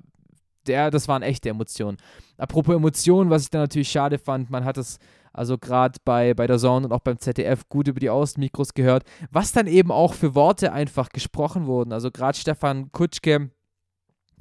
[0.67, 1.97] der, das waren echte Emotionen.
[2.37, 4.99] Apropos Emotionen, was ich dann natürlich schade fand, man hat es
[5.33, 9.03] also gerade bei, bei der Zone und auch beim ZDF gut über die Außenmikros gehört,
[9.31, 11.91] was dann eben auch für Worte einfach gesprochen wurden.
[11.91, 13.49] Also gerade Stefan Kutschke,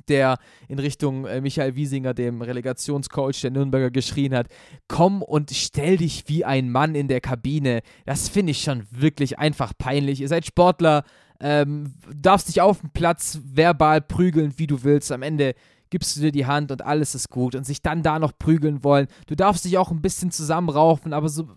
[0.09, 4.48] der in Richtung äh, Michael Wiesinger, dem Relegationscoach der Nürnberger, geschrien hat:
[4.88, 7.83] Komm und stell dich wie ein Mann in der Kabine.
[8.07, 10.20] Das finde ich schon wirklich einfach peinlich.
[10.20, 11.05] Ihr seid Sportler,
[11.40, 15.12] ähm, darfst dich auf dem Platz verbal prügeln, wie du willst.
[15.12, 15.55] Am Ende
[15.90, 17.55] gibst du dir die Hand und alles ist gut.
[17.55, 19.09] Und sich dann da noch prügeln wollen.
[19.26, 21.48] Du darfst dich auch ein bisschen zusammenraufen, aber so,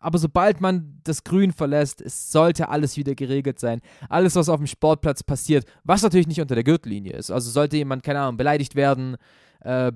[0.00, 3.80] aber sobald man das Grün verlässt, es sollte alles wieder geregelt sein.
[4.08, 7.30] Alles, was auf dem Sportplatz passiert, was natürlich nicht unter der Gürtellinie ist.
[7.30, 9.16] Also sollte jemand, keine Ahnung, beleidigt werden,
[9.60, 9.92] äh,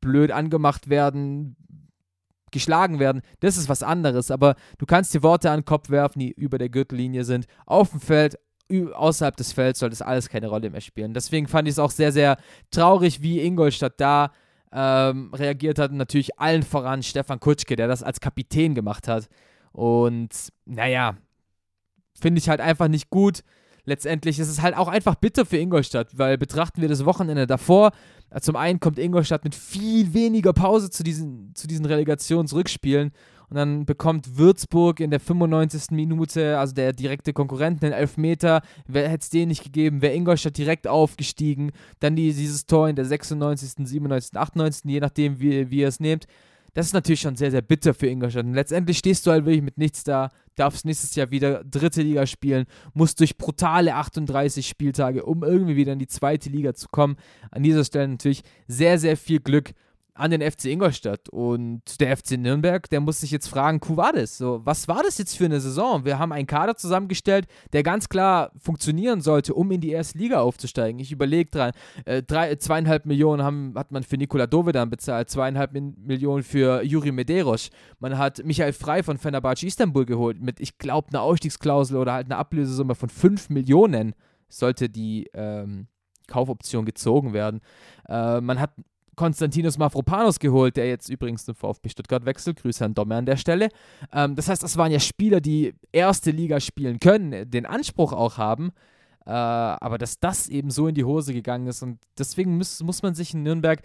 [0.00, 1.56] blöd angemacht werden,
[2.50, 4.30] geschlagen werden, das ist was anderes.
[4.30, 7.46] Aber du kannst dir Worte an den Kopf werfen, die über der Gürtellinie sind.
[7.64, 8.38] Auf dem Feld,
[8.94, 11.14] außerhalb des Felds sollte es alles keine Rolle mehr spielen.
[11.14, 12.36] Deswegen fand ich es auch sehr, sehr
[12.70, 14.30] traurig, wie Ingolstadt da
[14.72, 15.92] ähm, reagiert hat.
[15.92, 19.28] Natürlich allen voran Stefan Kutschke, der das als Kapitän gemacht hat.
[19.72, 20.30] Und
[20.64, 21.16] naja,
[22.18, 23.42] finde ich halt einfach nicht gut.
[23.84, 27.92] Letztendlich ist es halt auch einfach bitter für Ingolstadt, weil betrachten wir das Wochenende davor.
[28.40, 33.12] Zum einen kommt Ingolstadt mit viel weniger Pause zu diesen, zu diesen Relegationsrückspielen
[33.48, 35.90] und dann bekommt Würzburg in der 95.
[35.92, 38.62] Minute, also der direkte Konkurrent, einen Elfmeter.
[38.92, 41.72] Hätte es den nicht gegeben, wäre Ingolstadt direkt aufgestiegen.
[42.00, 46.00] Dann die, dieses Tor in der 96., 97., 98., je nachdem, wie, wie ihr es
[46.00, 46.26] nehmt.
[46.74, 48.44] Das ist natürlich schon sehr, sehr bitter für Ingolstadt.
[48.44, 52.26] Und letztendlich stehst du halt wirklich mit nichts da, darfst nächstes Jahr wieder dritte Liga
[52.26, 57.16] spielen, musst durch brutale 38 Spieltage, um irgendwie wieder in die zweite Liga zu kommen.
[57.50, 59.72] An dieser Stelle natürlich sehr, sehr viel Glück
[60.16, 61.28] an den FC Ingolstadt.
[61.28, 63.80] Und der FC Nürnberg, der muss sich jetzt fragen,
[64.14, 64.38] das?
[64.38, 66.04] So, was war das jetzt für eine Saison?
[66.04, 70.40] Wir haben einen Kader zusammengestellt, der ganz klar funktionieren sollte, um in die erste Liga
[70.40, 71.00] aufzusteigen.
[71.00, 71.72] Ich überlege dran,
[72.04, 77.12] äh, drei, zweieinhalb Millionen haben, hat man für Nikola Dovedan bezahlt, zweieinhalb Millionen für Juri
[77.12, 77.70] Medeiros.
[77.98, 82.26] Man hat Michael Frei von Fenerbahce Istanbul geholt mit, ich glaube, einer Ausstiegsklausel oder halt
[82.26, 84.14] einer Ablösesumme von fünf Millionen
[84.48, 85.88] sollte die ähm,
[86.26, 87.60] Kaufoption gezogen werden.
[88.08, 88.70] Äh, man hat
[89.16, 92.60] Konstantinos Mavropanos geholt, der jetzt übrigens zum VfB Stuttgart wechselt.
[92.60, 93.70] Grüße an Domme an der Stelle.
[94.12, 98.38] Ähm, das heißt, das waren ja Spieler, die erste Liga spielen können, den Anspruch auch
[98.38, 98.72] haben.
[99.26, 103.02] Äh, aber dass das eben so in die Hose gegangen ist und deswegen muss, muss
[103.02, 103.80] man sich in Nürnberg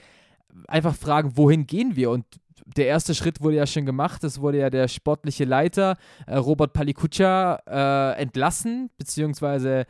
[0.68, 2.12] einfach fragen, wohin gehen wir?
[2.12, 2.26] Und
[2.66, 4.24] der erste Schritt wurde ja schon gemacht.
[4.24, 9.86] Es wurde ja der sportliche Leiter äh, Robert Palikutscha äh, entlassen, beziehungsweise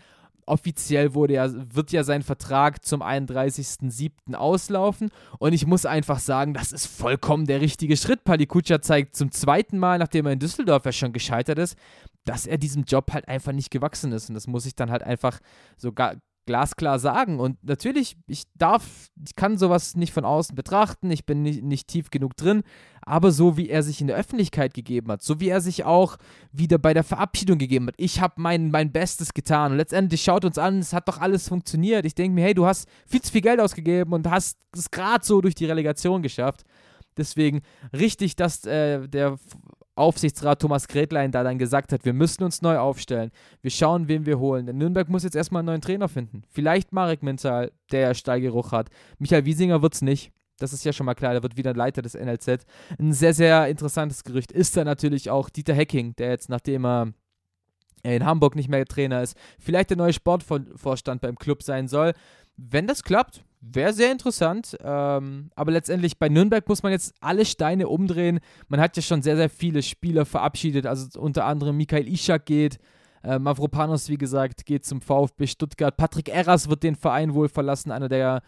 [0.52, 4.36] offiziell wurde ja, wird ja sein Vertrag zum 31.07.
[4.36, 5.10] auslaufen.
[5.40, 8.26] Und ich muss einfach sagen, das ist vollkommen der richtige Schritt.
[8.26, 11.78] Palikutscha zeigt zum zweiten Mal, nachdem er in Düsseldorf ja schon gescheitert ist,
[12.26, 14.30] dass er diesem Job halt einfach nicht gewachsen ist.
[14.30, 15.40] Und das muss ich dann halt einfach
[15.78, 15.92] so
[16.52, 17.40] glasklar sagen.
[17.40, 18.84] Und natürlich, ich darf,
[19.26, 22.64] ich kann sowas nicht von außen betrachten, ich bin nicht, nicht tief genug drin,
[23.02, 26.18] aber so wie er sich in der Öffentlichkeit gegeben hat, so wie er sich auch
[26.52, 30.44] wieder bei der Verabschiedung gegeben hat, ich habe mein, mein Bestes getan und letztendlich schaut
[30.44, 32.06] uns an, es hat doch alles funktioniert.
[32.06, 35.26] Ich denke mir, hey, du hast viel zu viel Geld ausgegeben und hast es gerade
[35.26, 36.66] so durch die Relegation geschafft.
[37.16, 37.62] Deswegen
[37.94, 39.38] richtig, dass äh, der
[39.96, 43.32] Aufsichtsrat Thomas Gretlein da dann gesagt hat, wir müssen uns neu aufstellen.
[43.62, 44.66] Wir schauen, wen wir holen.
[44.66, 46.44] Denn Nürnberg muss jetzt erstmal einen neuen Trainer finden.
[46.50, 48.90] Vielleicht Marek Mental, der ja Steigeruch hat.
[49.20, 50.32] Michael Wiesinger wird es nicht.
[50.58, 52.66] Das ist ja schon mal klar, der wird wieder Leiter des NLZ.
[53.00, 57.14] Ein sehr, sehr interessantes Gerücht ist da natürlich auch Dieter Hecking, der jetzt, nachdem er
[58.04, 62.14] in Hamburg nicht mehr Trainer ist, vielleicht der neue Sportvorstand beim Club sein soll.
[62.58, 67.46] Wenn das klappt, Wäre sehr interessant, ähm, aber letztendlich bei Nürnberg muss man jetzt alle
[67.46, 68.40] Steine umdrehen.
[68.70, 72.80] Man hat ja schon sehr, sehr viele Spieler verabschiedet, also unter anderem Michael Ischak geht,
[73.24, 75.96] äh, Mavropanos, wie gesagt, geht zum VfB Stuttgart.
[75.96, 78.42] Patrick Erras wird den Verein wohl verlassen, einer der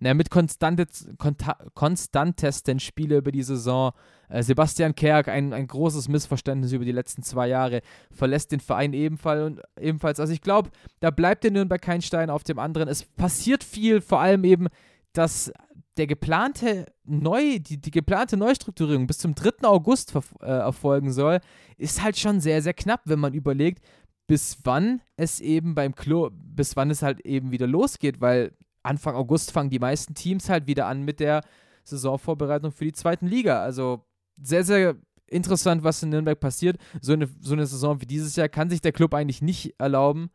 [0.00, 3.92] naja, mit konstantesten Spiele über die Saison.
[4.30, 8.94] Äh, Sebastian Kerk, ein, ein großes Missverständnis über die letzten zwei Jahre, verlässt den Verein
[8.94, 9.60] ebenfalls.
[9.78, 10.18] Ebenfalls.
[10.18, 12.88] Also ich glaube, da bleibt in Nürnberg kein Stein auf dem anderen.
[12.88, 14.68] Es passiert viel, vor allem eben,
[15.12, 15.52] dass
[15.98, 19.68] der geplante Neu, die, die geplante Neustrukturierung bis zum 3.
[19.68, 21.40] August äh, erfolgen soll,
[21.76, 23.84] ist halt schon sehr, sehr knapp, wenn man überlegt,
[24.26, 29.14] bis wann es eben beim Klo, bis wann es halt eben wieder losgeht, weil Anfang
[29.14, 31.42] August fangen die meisten Teams halt wieder an mit der
[31.84, 33.62] Saisonvorbereitung für die zweiten Liga.
[33.62, 34.04] Also
[34.40, 36.76] sehr, sehr interessant, was in Nürnberg passiert.
[37.00, 40.30] So eine, so eine Saison wie dieses Jahr kann sich der Club eigentlich nicht erlauben.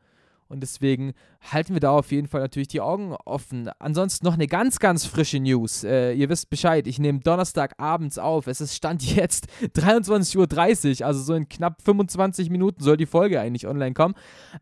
[0.47, 1.13] Und deswegen
[1.51, 3.69] halten wir da auf jeden Fall natürlich die Augen offen.
[3.79, 5.83] Ansonsten noch eine ganz, ganz frische News.
[5.83, 8.45] Äh, ihr wisst Bescheid, ich nehme Donnerstagabends auf.
[8.45, 13.39] Es ist Stand jetzt 23.30 Uhr, also so in knapp 25 Minuten soll die Folge
[13.39, 14.13] eigentlich online kommen.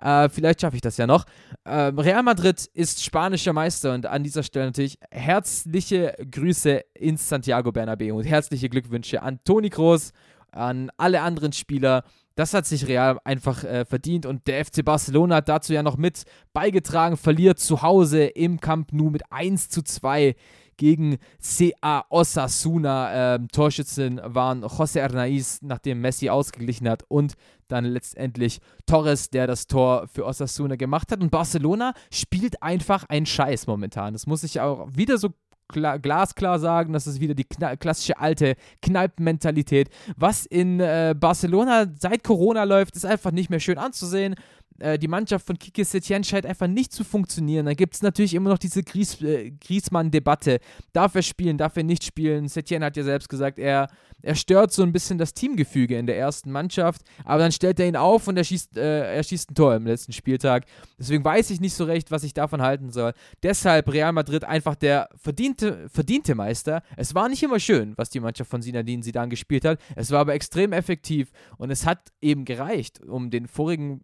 [0.02, 1.26] Äh, vielleicht schaffe ich das ja noch.
[1.66, 7.74] Äh, Real Madrid ist spanischer Meister und an dieser Stelle natürlich herzliche Grüße ins Santiago
[7.74, 10.14] Bernabeu und herzliche Glückwünsche an Toni Kroos,
[10.52, 12.04] an alle anderen Spieler
[12.36, 15.98] das hat sich Real einfach äh, verdient und der FC Barcelona hat dazu ja noch
[15.98, 20.36] mit beigetragen, verliert zu Hause im Camp Nou mit 1 zu 2
[20.78, 23.36] gegen CA Osasuna.
[23.36, 27.34] Ähm, Torschützen waren José Arnaiz, nachdem Messi ausgeglichen hat und
[27.68, 31.22] dann letztendlich Torres, der das Tor für Osasuna gemacht hat.
[31.22, 34.14] Und Barcelona spielt einfach einen Scheiß momentan.
[34.14, 35.30] Das muss ich auch wieder so
[35.68, 39.90] glasklar sagen, das ist wieder die klassische alte Kneipenmentalität.
[40.18, 44.36] Was in äh, Barcelona seit Corona läuft, ist einfach nicht mehr schön anzusehen.
[44.80, 47.66] Äh, die Mannschaft von Kike Setien scheint einfach nicht zu funktionieren.
[47.66, 50.60] Da gibt es natürlich immer noch diese Gries, äh, Griezmann-Debatte.
[50.94, 52.48] Darf er spielen, darf er nicht spielen?
[52.48, 53.90] Setien hat ja selbst gesagt, er,
[54.22, 57.88] er stört so ein bisschen das Teamgefüge in der ersten Mannschaft, aber dann stellt er
[57.88, 60.66] ihn auf und er schießt, äh, er schießt ein Tor im letzten Spieltag.
[60.98, 63.14] Deswegen weiß ich nicht so recht, was ich davon halten soll.
[63.44, 66.82] Deshalb Real Madrid einfach der verdiente, verdiente Meister.
[66.98, 69.80] Es war nicht immer schön, was die Mannschaft von Sinadin Sidan gespielt hat.
[69.96, 74.04] Es war aber extrem effektiv und es hat eben gereicht, um den vorigen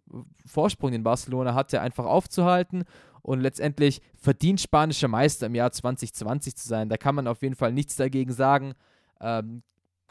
[0.60, 2.84] Vorsprung, den Barcelona hatte, einfach aufzuhalten
[3.22, 6.90] und letztendlich verdient spanischer Meister im Jahr 2020 zu sein.
[6.90, 8.74] Da kann man auf jeden Fall nichts dagegen sagen.
[9.22, 9.62] Ähm,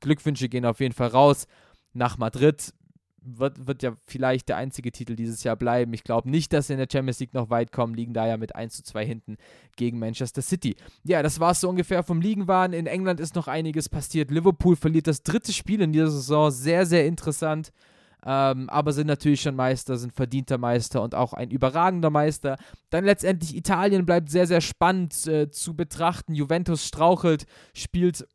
[0.02, 1.46] Glückwünsche gehen auf jeden Fall raus
[1.94, 2.74] nach Madrid.
[3.22, 5.94] Wird, wird ja vielleicht der einzige Titel dieses Jahr bleiben.
[5.94, 8.38] Ich glaube nicht, dass sie in der Champions League noch weit kommen, liegen da ja
[8.38, 9.38] mit 1 zu 2 hinten
[9.76, 10.76] gegen Manchester City.
[11.04, 12.74] Ja, das war es so ungefähr vom Ligenwahn.
[12.74, 14.32] In England ist noch einiges passiert.
[14.32, 16.50] Liverpool verliert das dritte Spiel in dieser Saison.
[16.50, 17.72] Sehr, sehr interessant.
[18.26, 22.58] Ähm, aber sind natürlich schon Meister, sind verdienter Meister und auch ein überragender Meister.
[22.90, 26.36] Dann letztendlich Italien bleibt sehr, sehr spannend äh, zu betrachten.
[26.36, 28.28] Juventus strauchelt, spielt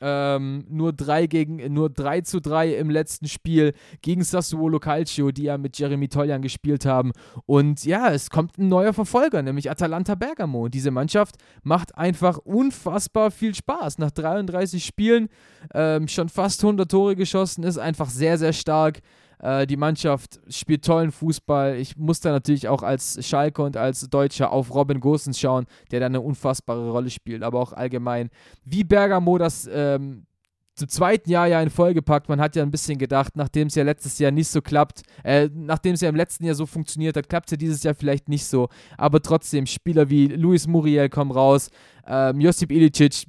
[0.00, 5.44] ähm, nur 3 gegen nur 3 zu 3 im letzten Spiel gegen Sassuolo Calcio, die
[5.44, 7.12] ja mit Jeremy Toljan gespielt haben.
[7.46, 10.68] Und ja, es kommt ein neuer Verfolger, nämlich Atalanta Bergamo.
[10.68, 13.98] Diese Mannschaft macht einfach unfassbar viel Spaß.
[13.98, 15.28] Nach 33 Spielen
[15.74, 19.00] ähm, schon fast 100 Tore geschossen, ist einfach sehr, sehr stark.
[19.40, 21.76] Äh, die Mannschaft spielt tollen Fußball.
[21.76, 26.00] Ich muss da natürlich auch als Schalke und als Deutscher auf Robin Gosens schauen, der
[26.00, 28.30] da eine unfassbare Rolle spielt, aber auch allgemein.
[28.64, 30.26] Wie Bergamo das ähm,
[30.74, 32.28] zum zweiten Jahr ja in Folge packt.
[32.28, 35.48] Man hat ja ein bisschen gedacht, nachdem es ja letztes Jahr nicht so klappt, äh,
[35.52, 38.28] nachdem es ja im letzten Jahr so funktioniert hat, klappt es ja dieses Jahr vielleicht
[38.28, 38.68] nicht so.
[38.96, 41.68] Aber trotzdem, Spieler wie Luis Muriel kommen raus,
[42.06, 43.26] ähm, Josip Ilicic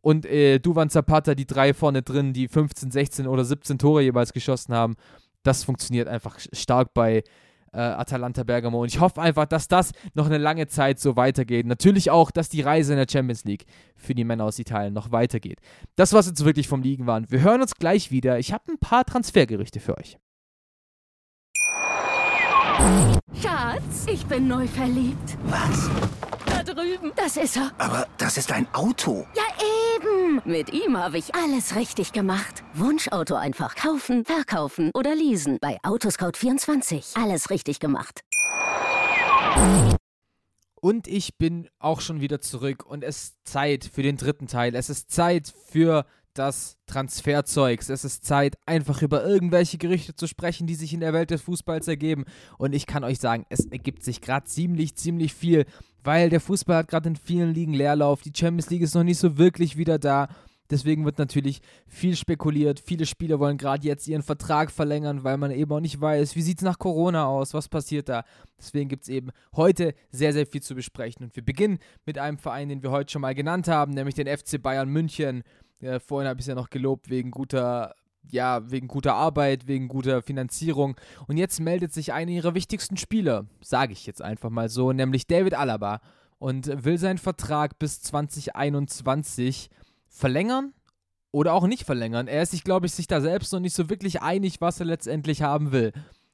[0.00, 4.32] und äh, Duvan Zapata, die drei vorne drin, die 15, 16 oder 17 Tore jeweils
[4.32, 4.96] geschossen haben
[5.42, 7.22] das funktioniert einfach stark bei
[7.72, 8.82] äh, Atalanta Bergamo.
[8.82, 11.66] Und ich hoffe einfach, dass das noch eine lange Zeit so weitergeht.
[11.66, 15.12] Natürlich auch, dass die Reise in der Champions League für die Männer aus Italien noch
[15.12, 15.60] weitergeht.
[15.96, 17.30] Das, was jetzt wirklich vom Ligen waren.
[17.30, 18.38] Wir hören uns gleich wieder.
[18.38, 20.18] Ich habe ein paar Transfergerüchte für euch.
[23.42, 25.36] Schatz, ich bin neu verliebt.
[25.44, 25.90] Was?
[26.46, 27.12] Da drüben.
[27.16, 27.70] Das ist er.
[27.78, 29.26] Aber das ist ein Auto.
[29.34, 29.42] Ja,
[29.96, 30.42] eben.
[30.44, 32.62] Mit ihm habe ich alles richtig gemacht.
[32.74, 35.58] Wunschauto einfach kaufen, verkaufen oder leasen.
[35.60, 37.22] Bei Autoscout24.
[37.22, 38.20] Alles richtig gemacht.
[40.80, 44.74] Und ich bin auch schon wieder zurück und es ist Zeit für den dritten Teil.
[44.74, 47.88] Es ist Zeit für das Transferzeugs.
[47.88, 51.42] Es ist Zeit, einfach über irgendwelche Gerüchte zu sprechen, die sich in der Welt des
[51.42, 52.24] Fußballs ergeben.
[52.58, 55.66] Und ich kann euch sagen, es ergibt sich gerade ziemlich, ziemlich viel,
[56.04, 58.22] weil der Fußball hat gerade in vielen Ligen Leerlauf.
[58.22, 60.28] Die Champions League ist noch nicht so wirklich wieder da.
[60.70, 62.78] Deswegen wird natürlich viel spekuliert.
[62.78, 66.42] Viele Spieler wollen gerade jetzt ihren Vertrag verlängern, weil man eben auch nicht weiß, wie
[66.42, 68.24] sieht es nach Corona aus, was passiert da.
[68.56, 71.24] Deswegen gibt es eben heute sehr, sehr viel zu besprechen.
[71.24, 74.28] Und wir beginnen mit einem Verein, den wir heute schon mal genannt haben, nämlich den
[74.28, 75.42] FC Bayern München.
[75.80, 77.94] Ja, vorhin habe ich es ja noch gelobt wegen guter,
[78.30, 80.96] ja, wegen guter Arbeit, wegen guter Finanzierung.
[81.26, 85.26] Und jetzt meldet sich einer ihrer wichtigsten Spieler, sage ich jetzt einfach mal so, nämlich
[85.26, 86.00] David Alaba
[86.38, 89.70] und will seinen Vertrag bis 2021
[90.08, 90.74] verlängern
[91.32, 92.28] oder auch nicht verlängern.
[92.28, 94.86] Er ist sich, glaube ich, sich da selbst noch nicht so wirklich einig, was er
[94.86, 95.92] letztendlich haben will.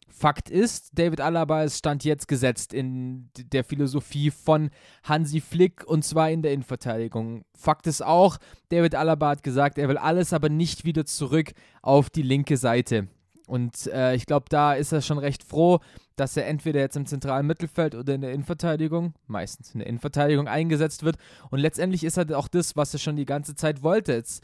[0.09, 4.71] Fakt ist, David Alaba ist Stand jetzt gesetzt in der Philosophie von
[5.03, 7.45] Hansi Flick und zwar in der Innenverteidigung.
[7.55, 8.39] Fakt ist auch,
[8.71, 11.53] David Alaba hat gesagt, er will alles aber nicht wieder zurück
[11.83, 13.09] auf die linke Seite.
[13.47, 15.81] Und äh, ich glaube, da ist er schon recht froh,
[16.17, 20.49] dass er entweder jetzt im zentralen Mittelfeld oder in der Innenverteidigung, meistens in der Innenverteidigung
[20.49, 21.17] eingesetzt wird.
[21.51, 24.15] Und letztendlich ist er auch das, was er schon die ganze Zeit wollte.
[24.15, 24.43] Jetzt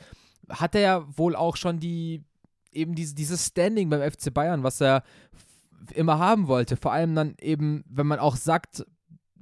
[0.48, 2.22] hat er ja wohl auch schon die,
[2.72, 5.02] eben diese, dieses Standing beim FC Bayern, was er
[5.95, 6.76] immer haben wollte.
[6.76, 8.85] Vor allem dann eben, wenn man auch sagt,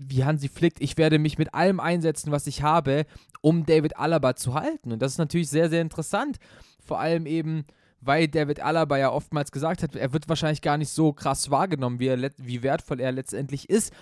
[0.01, 3.05] wie Hansi Flick, ich werde mich mit allem einsetzen, was ich habe,
[3.43, 4.93] um David Alaba zu halten.
[4.93, 6.39] Und das ist natürlich sehr, sehr interessant.
[6.83, 7.65] Vor allem eben,
[8.01, 12.01] weil David Alaba ja oftmals gesagt hat, er wird wahrscheinlich gar nicht so krass wahrgenommen,
[12.01, 13.93] wie, er, wie wertvoll er letztendlich ist.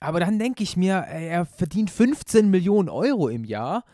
[0.00, 3.84] Aber dann denke ich mir, er verdient 15 Millionen Euro im Jahr.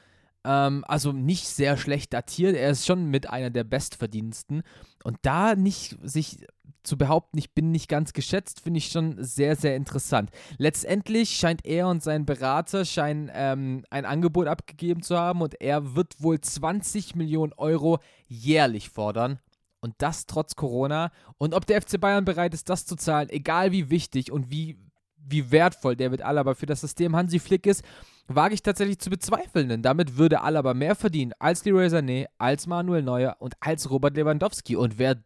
[0.45, 2.57] Ähm, also nicht sehr schlecht datiert.
[2.57, 4.63] Er ist schon mit einer der bestverdiensten.
[5.05, 6.45] Und da nicht sich
[6.83, 10.31] zu behaupten, ich bin nicht ganz geschätzt, finde ich schon sehr, sehr interessant.
[10.59, 15.95] Letztendlich scheint er und sein Berater scheinen ähm, ein Angebot abgegeben zu haben und er
[15.95, 19.39] wird wohl 20 Millionen Euro jährlich fordern.
[19.81, 21.11] Und das trotz Corona.
[21.39, 24.79] Und ob der FC Bayern bereit ist, das zu zahlen, egal wie wichtig und wie,
[25.17, 27.83] wie wertvoll David Alaba für das System Hansi Flick ist,
[28.29, 32.67] wage ich tatsächlich zu bezweifeln, denn damit würde Alaba mehr verdienen als Leroy Sané, als
[32.67, 34.77] Manuel Neuer und als Robert Lewandowski.
[34.77, 35.17] Und wer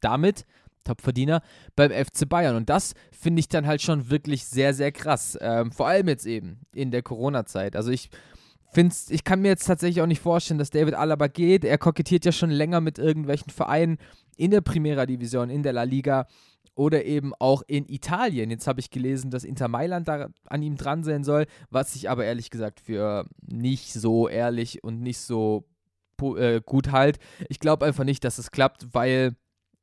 [0.00, 0.44] damit
[0.86, 1.42] Topverdiener
[1.74, 2.56] beim FC Bayern.
[2.56, 5.38] Und das finde ich dann halt schon wirklich sehr, sehr krass.
[5.40, 7.76] Ähm, vor allem jetzt eben in der Corona-Zeit.
[7.76, 8.10] Also ich
[8.72, 11.64] finde ich kann mir jetzt tatsächlich auch nicht vorstellen, dass David Alaba geht.
[11.64, 13.98] Er kokettiert ja schon länger mit irgendwelchen Vereinen
[14.36, 16.26] in der Primera Division, in der La Liga
[16.74, 18.50] oder eben auch in Italien.
[18.50, 22.10] Jetzt habe ich gelesen, dass Inter Mailand da an ihm dran sein soll, was ich
[22.10, 25.66] aber ehrlich gesagt für nicht so ehrlich und nicht so
[26.36, 27.18] äh, gut halt.
[27.48, 29.36] Ich glaube einfach nicht, dass es klappt, weil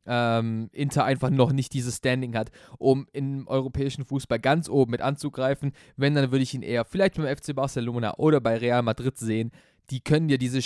[0.05, 5.01] ähm, Inter einfach noch nicht dieses Standing hat, um im europäischen Fußball ganz oben mit
[5.01, 5.71] anzugreifen.
[5.95, 9.51] Wenn, dann würde ich ihn eher vielleicht beim FC Barcelona oder bei Real Madrid sehen.
[9.89, 10.59] Die können ja diese,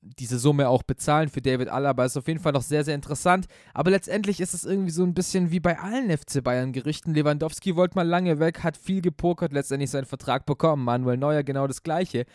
[0.00, 2.04] diese Summe auch bezahlen für David Alaba.
[2.04, 3.46] Ist auf jeden Fall noch sehr, sehr interessant.
[3.74, 7.14] Aber letztendlich ist es irgendwie so ein bisschen wie bei allen FC Bayern-Gerichten.
[7.14, 10.84] Lewandowski wollte mal lange weg, hat viel gepokert, letztendlich seinen Vertrag bekommen.
[10.84, 12.26] Manuel Neuer genau das Gleiche.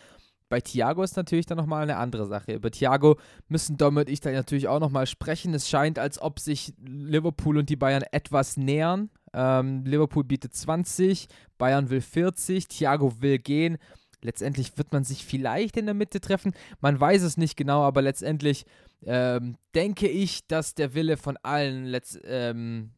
[0.49, 2.53] Bei Thiago ist natürlich dann nochmal eine andere Sache.
[2.53, 3.17] Über Thiago
[3.49, 5.53] müssen Dom und ich dann natürlich auch nochmal sprechen.
[5.53, 9.09] Es scheint, als ob sich Liverpool und die Bayern etwas nähern.
[9.33, 11.27] Ähm, Liverpool bietet 20,
[11.57, 13.77] Bayern will 40, Thiago will gehen.
[14.21, 16.53] Letztendlich wird man sich vielleicht in der Mitte treffen.
[16.81, 18.65] Man weiß es nicht genau, aber letztendlich
[19.05, 22.91] ähm, denke ich, dass der Wille von allen letzt, ähm,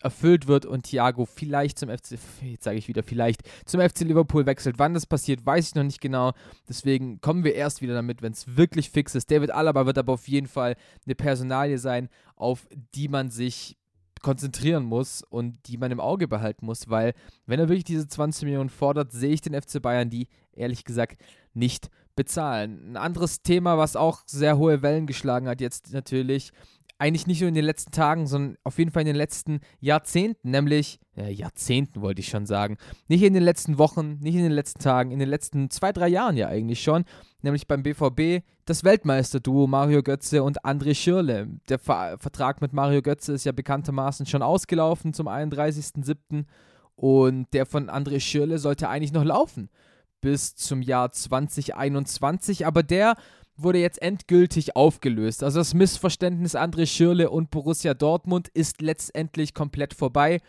[0.00, 4.46] erfüllt wird und Thiago vielleicht zum FC, jetzt sage ich wieder vielleicht, zum FC Liverpool
[4.46, 4.78] wechselt.
[4.78, 6.32] Wann das passiert, weiß ich noch nicht genau.
[6.68, 9.30] Deswegen kommen wir erst wieder damit, wenn es wirklich fix ist.
[9.30, 10.76] David Alaba wird aber auf jeden Fall
[11.06, 13.76] eine Personalie sein, auf die man sich
[14.24, 17.12] konzentrieren muss und die man im Auge behalten muss, weil
[17.46, 21.20] wenn er wirklich diese 20 Millionen fordert, sehe ich den FC Bayern die ehrlich gesagt
[21.52, 22.92] nicht bezahlen.
[22.92, 26.52] Ein anderes Thema, was auch sehr hohe Wellen geschlagen hat jetzt natürlich,
[26.98, 30.50] eigentlich nicht nur in den letzten Tagen, sondern auf jeden Fall in den letzten Jahrzehnten,
[30.50, 32.76] nämlich, äh, Jahrzehnten wollte ich schon sagen,
[33.08, 36.08] nicht in den letzten Wochen, nicht in den letzten Tagen, in den letzten zwei, drei
[36.08, 37.04] Jahren ja eigentlich schon,
[37.42, 41.48] nämlich beim BVB das Weltmeisterduo Mario Götze und André Schirle.
[41.68, 46.44] Der Ver Vertrag mit Mario Götze ist ja bekanntermaßen schon ausgelaufen zum 31.07.
[46.94, 49.68] und der von André Schirle sollte eigentlich noch laufen
[50.20, 53.14] bis zum Jahr 2021, aber der
[53.56, 55.42] wurde jetzt endgültig aufgelöst.
[55.42, 60.40] Also das Missverständnis André Schürle und Borussia Dortmund ist letztendlich komplett vorbei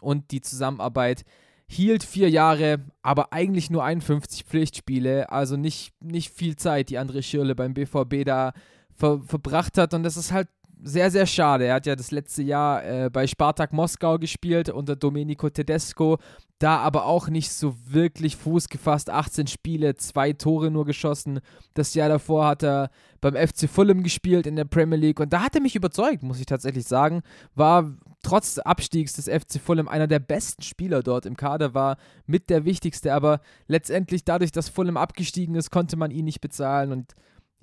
[0.00, 1.24] und die Zusammenarbeit
[1.66, 7.22] hielt vier Jahre, aber eigentlich nur 51 Pflichtspiele, also nicht, nicht viel Zeit, die André
[7.22, 8.52] Schürle beim BVB da
[8.94, 10.48] ver verbracht hat und das ist halt
[10.84, 11.64] sehr, sehr schade.
[11.64, 16.18] Er hat ja das letzte Jahr äh, bei Spartak Moskau gespielt unter Domenico Tedesco,
[16.58, 19.08] da aber auch nicht so wirklich Fuß gefasst.
[19.08, 21.40] 18 Spiele, zwei Tore nur geschossen.
[21.72, 22.90] Das Jahr davor hat er
[23.22, 26.38] beim FC Fulham gespielt in der Premier League und da hat er mich überzeugt, muss
[26.38, 27.22] ich tatsächlich sagen.
[27.54, 32.50] War trotz Abstiegs des FC Fulham einer der besten Spieler dort im Kader, war mit
[32.50, 37.14] der wichtigste, aber letztendlich dadurch, dass Fulham abgestiegen ist, konnte man ihn nicht bezahlen und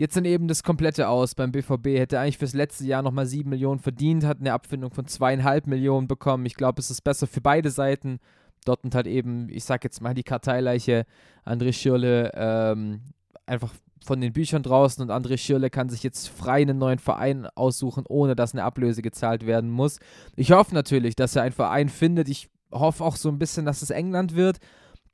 [0.02, 2.00] Jetzt dann eben das komplette aus beim BVB.
[2.00, 6.08] Hätte eigentlich fürs letzte Jahr nochmal 7 Millionen verdient, hat eine Abfindung von zweieinhalb Millionen
[6.08, 6.48] bekommen.
[6.48, 8.18] Ich glaube, es ist besser für beide Seiten.
[8.66, 11.06] Dortmund hat eben, ich sag jetzt mal, die Karteileiche
[11.46, 13.02] André Schürle ähm,
[13.46, 13.72] einfach
[14.04, 18.06] von den Büchern draußen und André Schürle kann sich jetzt frei einen neuen Verein aussuchen,
[18.10, 20.00] ohne dass eine Ablöse gezahlt werden muss.
[20.36, 22.28] Ich hoffe natürlich, dass er einen Verein findet.
[22.28, 24.58] Ich hoffe auch so ein bisschen, dass es England wird.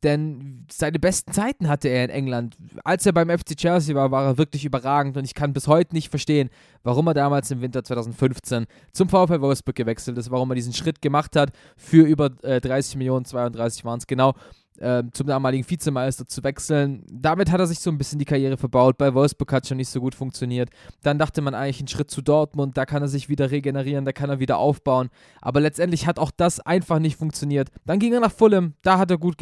[0.03, 2.55] Denn seine besten Zeiten hatte er in England.
[2.83, 5.95] Als er beim FC Chelsea war, war er wirklich überragend und ich kann bis heute
[5.95, 6.49] nicht verstehen,
[6.83, 11.01] warum er damals im Winter 2015 zum VfL Wolfsburg gewechselt ist, warum er diesen Schritt
[11.01, 14.35] gemacht hat für über äh, 30 Millionen, 32 waren es genau.
[14.79, 17.03] Äh, zum damaligen Vizemeister zu wechseln.
[17.11, 18.97] Damit hat er sich so ein bisschen die Karriere verbaut.
[18.97, 20.69] Bei Wolfsburg hat schon nicht so gut funktioniert.
[21.03, 24.11] Dann dachte man eigentlich einen Schritt zu Dortmund, da kann er sich wieder regenerieren, da
[24.11, 25.09] kann er wieder aufbauen.
[25.41, 27.69] Aber letztendlich hat auch das einfach nicht funktioniert.
[27.85, 29.37] Dann ging er nach Fulham, da hat er gut,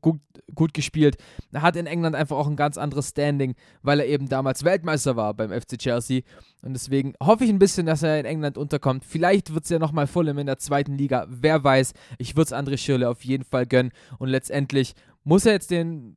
[0.00, 0.20] gut,
[0.60, 1.16] gut gespielt.
[1.52, 5.16] Er hat in England einfach auch ein ganz anderes Standing, weil er eben damals Weltmeister
[5.16, 6.20] war beim FC Chelsea.
[6.60, 9.06] Und deswegen hoffe ich ein bisschen, dass er in England unterkommt.
[9.06, 11.26] Vielleicht wird es ja nochmal Fulham in der zweiten Liga.
[11.30, 11.94] Wer weiß.
[12.18, 13.90] Ich würde es André Schirle auf jeden Fall gönnen.
[14.18, 14.92] Und letztendlich
[15.24, 16.16] muss er jetzt den.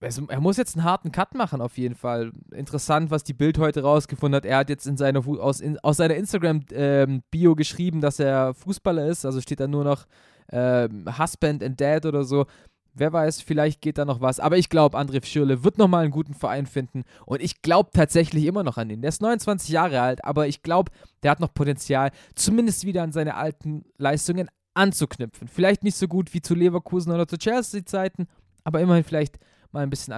[0.00, 2.32] Er muss jetzt einen harten Cut machen, auf jeden Fall.
[2.52, 4.44] Interessant, was die Bild heute rausgefunden hat.
[4.44, 9.06] Er hat jetzt in seiner, aus, in, aus seiner Instagram-Bio ähm, geschrieben, dass er Fußballer
[9.06, 9.24] ist.
[9.24, 10.06] Also steht da nur noch
[10.52, 12.46] ähm, Husband and Dad oder so.
[12.94, 14.38] Wer weiß, vielleicht geht da noch was.
[14.38, 17.04] Aber ich glaube, André Schürle wird nochmal einen guten Verein finden.
[17.24, 19.00] Und ich glaube tatsächlich immer noch an ihn.
[19.00, 23.12] Der ist 29 Jahre alt, aber ich glaube, der hat noch Potenzial, zumindest wieder an
[23.12, 25.48] seine alten Leistungen anzuknüpfen.
[25.48, 28.26] Vielleicht nicht so gut wie zu Leverkusen oder zu Chelsea-Zeiten,
[28.64, 29.38] aber immerhin vielleicht
[29.72, 30.12] mal ein bisschen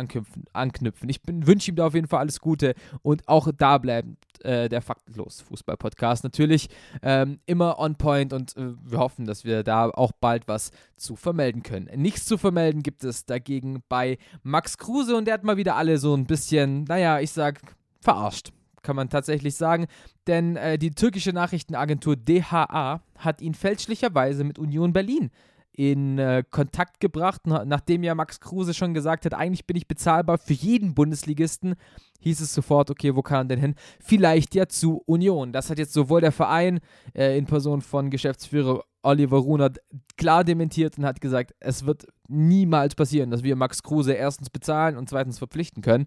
[0.52, 1.09] anknüpfen.
[1.09, 4.82] Ich wünsche ihm da auf jeden Fall alles Gute und auch da bleibt äh, der
[4.82, 6.68] Faktlos Fußball-Podcast natürlich
[7.02, 11.16] ähm, immer on point und äh, wir hoffen, dass wir da auch bald was zu
[11.16, 11.88] vermelden können.
[12.00, 15.98] Nichts zu vermelden gibt es dagegen bei Max Kruse und der hat mal wieder alle
[15.98, 17.61] so ein bisschen, naja, ich sag,
[18.00, 18.52] verarscht
[18.84, 19.86] kann man tatsächlich sagen,
[20.28, 25.30] denn äh, die türkische Nachrichtenagentur DHA hat ihn fälschlicherweise mit Union Berlin
[25.76, 30.38] in äh, Kontakt gebracht, nachdem ja Max Kruse schon gesagt hat, eigentlich bin ich bezahlbar
[30.38, 31.74] für jeden Bundesligisten,
[32.20, 33.74] hieß es sofort, okay, wo kann er denn hin?
[34.00, 35.52] Vielleicht ja zu Union.
[35.52, 36.80] Das hat jetzt sowohl der Verein
[37.12, 39.78] äh, in Person von Geschäftsführer Oliver Runert
[40.16, 44.96] klar dementiert und hat gesagt, es wird niemals passieren, dass wir Max Kruse erstens bezahlen
[44.96, 46.06] und zweitens verpflichten können.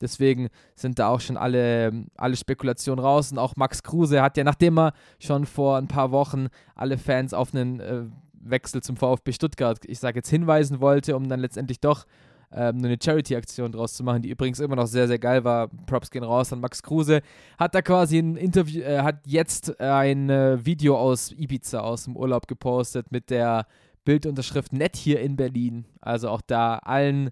[0.00, 3.30] Deswegen sind da auch schon alle, alle Spekulationen raus.
[3.32, 7.34] Und auch Max Kruse hat ja, nachdem er schon vor ein paar Wochen alle Fans
[7.34, 8.04] auf einen äh,
[8.40, 12.06] Wechsel zum VfB Stuttgart, ich sage jetzt, hinweisen wollte, um dann letztendlich doch
[12.52, 15.68] ähm, eine Charity-Aktion draus zu machen, die übrigens immer noch sehr, sehr geil war.
[15.86, 17.22] Props gehen raus an Max Kruse.
[17.58, 22.16] Hat da quasi ein Interview, äh, hat jetzt ein äh, Video aus Ibiza aus dem
[22.16, 23.66] Urlaub gepostet mit der
[24.04, 25.84] Bildunterschrift nett hier in Berlin.
[26.00, 27.30] Also auch da allen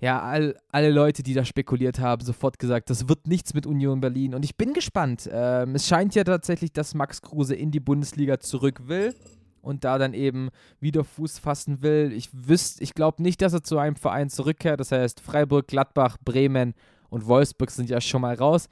[0.00, 4.00] ja, all, alle Leute, die da spekuliert haben, sofort gesagt, das wird nichts mit Union
[4.00, 4.34] Berlin.
[4.34, 5.30] Und ich bin gespannt.
[5.32, 9.14] Ähm, es scheint ja tatsächlich, dass Max Kruse in die Bundesliga zurück will
[9.62, 10.50] und da dann eben
[10.80, 12.12] wieder Fuß fassen will.
[12.12, 14.80] Ich wüsste, ich glaube nicht, dass er zu einem Verein zurückkehrt.
[14.80, 16.74] Das heißt, Freiburg, Gladbach, Bremen
[17.08, 18.68] und Wolfsburg sind ja schon mal raus.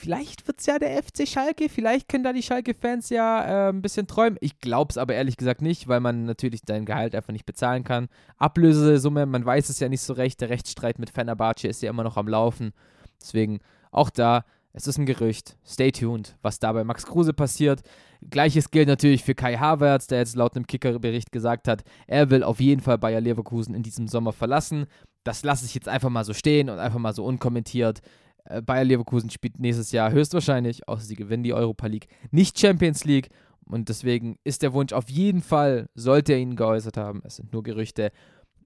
[0.00, 3.82] Vielleicht wird es ja der FC Schalke, vielleicht können da die Schalke-Fans ja äh, ein
[3.82, 4.38] bisschen träumen.
[4.40, 7.84] Ich glaube es aber ehrlich gesagt nicht, weil man natürlich dein Gehalt einfach nicht bezahlen
[7.84, 8.08] kann.
[8.38, 10.40] Ablösesumme, man weiß es ja nicht so recht.
[10.40, 12.72] Der Rechtsstreit mit Fenerbahce ist ja immer noch am Laufen.
[13.20, 13.60] Deswegen
[13.90, 15.56] auch da, es ist ein Gerücht.
[15.66, 17.82] Stay tuned, was da bei Max Kruse passiert.
[18.28, 22.42] Gleiches gilt natürlich für Kai Havertz, der jetzt laut einem Kicker-Bericht gesagt hat, er will
[22.42, 24.86] auf jeden Fall Bayer Leverkusen in diesem Sommer verlassen.
[25.24, 28.00] Das lasse ich jetzt einfach mal so stehen und einfach mal so unkommentiert.
[28.44, 33.04] Äh, Bayer Leverkusen spielt nächstes Jahr höchstwahrscheinlich, außer sie gewinnen die Europa League, nicht Champions
[33.04, 33.30] League.
[33.64, 37.52] Und deswegen ist der Wunsch auf jeden Fall, sollte er ihn geäußert haben, es sind
[37.52, 38.10] nur Gerüchte,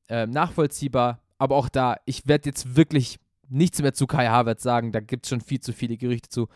[0.09, 1.21] äh, nachvollziehbar.
[1.37, 3.19] Aber auch da, ich werde jetzt wirklich
[3.55, 6.49] nichts mehr zu Kai Havertz sagen, da gibt es schon viel zu viele Gerüchte zu.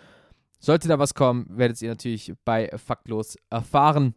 [0.58, 4.14] Sollte da was kommen, werdet ihr natürlich bei Faktlos erfahren.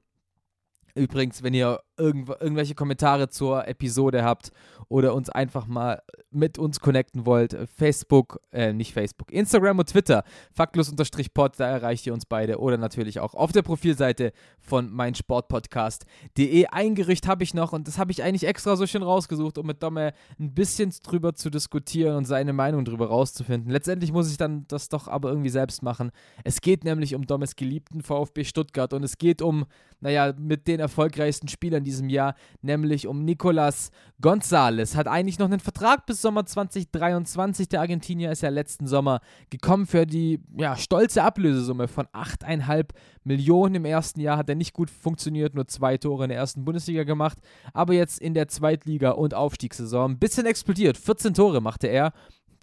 [0.96, 4.52] Übrigens, wenn ihr irgendw irgendwelche Kommentare zur Episode habt
[4.90, 10.24] oder uns einfach mal mit uns connecten wollt, Facebook, äh, nicht Facebook, Instagram und Twitter,
[10.54, 16.66] faktlos-pod, da erreicht ihr uns beide oder natürlich auch auf der Profilseite von meinsportpodcast.de.
[16.68, 19.68] Ein Gerücht habe ich noch und das habe ich eigentlich extra so schön rausgesucht, um
[19.68, 23.72] mit Domme ein bisschen drüber zu diskutieren und seine Meinung drüber rauszufinden.
[23.72, 26.12] Letztendlich muss ich dann das doch aber irgendwie selbst machen.
[26.44, 29.66] Es geht nämlich um Dommes geliebten VfB Stuttgart und es geht um,
[30.00, 34.96] naja, mit den erfolgreichsten Spielern diesem Jahr, nämlich um Nicolas González.
[34.96, 37.70] Hat eigentlich noch einen Vertrag bis Sommer 2023.
[37.70, 39.20] Der Argentinier ist ja letzten Sommer
[39.50, 42.90] gekommen für die ja, stolze Ablösesumme von 8,5
[43.24, 43.76] Millionen.
[43.76, 47.04] Im ersten Jahr hat er nicht gut funktioniert, nur zwei Tore in der ersten Bundesliga
[47.04, 47.40] gemacht.
[47.74, 50.98] Aber jetzt in der Zweitliga- und Aufstiegssaison ein bisschen explodiert.
[50.98, 52.14] 14 Tore machte er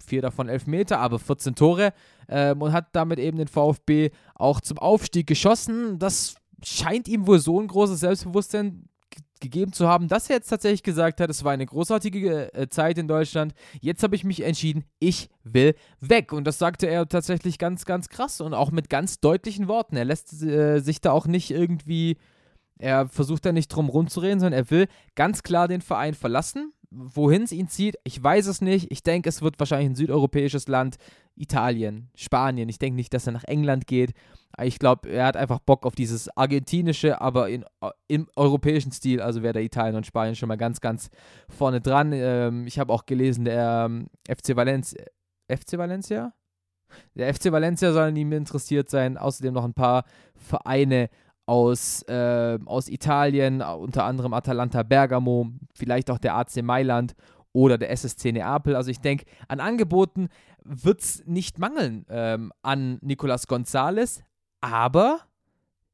[0.03, 1.93] vier davon elf Meter, aber 14 Tore
[2.27, 5.99] ähm, und hat damit eben den VfB auch zum Aufstieg geschossen.
[5.99, 8.88] Das scheint ihm wohl so ein großes Selbstbewusstsein
[9.39, 12.97] gegeben zu haben, dass er jetzt tatsächlich gesagt hat, es war eine großartige äh, Zeit
[12.97, 13.53] in Deutschland.
[13.81, 16.33] Jetzt habe ich mich entschieden, ich will weg.
[16.33, 19.95] Und das sagte er tatsächlich ganz, ganz krass und auch mit ganz deutlichen Worten.
[19.95, 22.17] Er lässt äh, sich da auch nicht irgendwie,
[22.77, 26.73] er versucht da nicht drum rumzureden, sondern er will ganz klar den Verein verlassen.
[26.91, 28.91] Wohin es ihn zieht, ich weiß es nicht.
[28.91, 30.97] Ich denke, es wird wahrscheinlich ein südeuropäisches Land,
[31.35, 32.67] Italien, Spanien.
[32.67, 34.13] Ich denke nicht, dass er nach England geht.
[34.61, 37.63] Ich glaube, er hat einfach Bock auf dieses argentinische, aber in,
[38.07, 39.21] im europäischen Stil.
[39.21, 41.09] Also wäre der Italien und Spanien schon mal ganz, ganz
[41.47, 42.11] vorne dran.
[42.13, 45.03] Ähm, ich habe auch gelesen, der ähm, FC Valencia.
[45.47, 46.33] FC Valencia?
[47.15, 49.17] Der FC Valencia soll an ihm interessiert sein.
[49.17, 50.03] Außerdem noch ein paar
[50.35, 51.09] Vereine
[51.45, 57.15] aus, äh, aus Italien, unter anderem Atalanta Bergamo, vielleicht auch der AC Mailand
[57.53, 58.75] oder der SSC Neapel.
[58.75, 60.29] Also ich denke, an Angeboten
[60.63, 64.21] wird es nicht mangeln ähm, an Nicolas González,
[64.61, 65.21] aber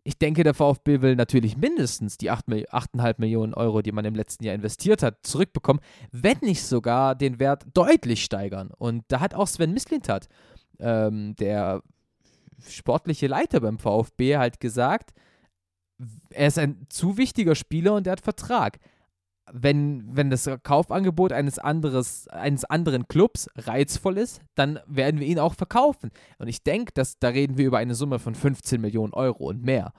[0.07, 4.43] ich denke, der VfB will natürlich mindestens die 8,5 Millionen Euro, die man im letzten
[4.43, 8.70] Jahr investiert hat, zurückbekommen, wenn nicht sogar den Wert deutlich steigern.
[8.78, 10.28] Und da hat auch Sven Mislintat,
[10.80, 11.82] ähm, der
[12.68, 15.11] sportliche Leiter beim VfB, halt gesagt,
[16.30, 18.80] er ist ein zu wichtiger Spieler und er hat Vertrag.
[19.52, 25.39] Wenn, wenn das Kaufangebot eines, anderes, eines anderen Clubs reizvoll ist, dann werden wir ihn
[25.39, 26.12] auch verkaufen.
[26.39, 29.93] Und ich denke, da reden wir über eine Summe von 15 Millionen Euro und mehr.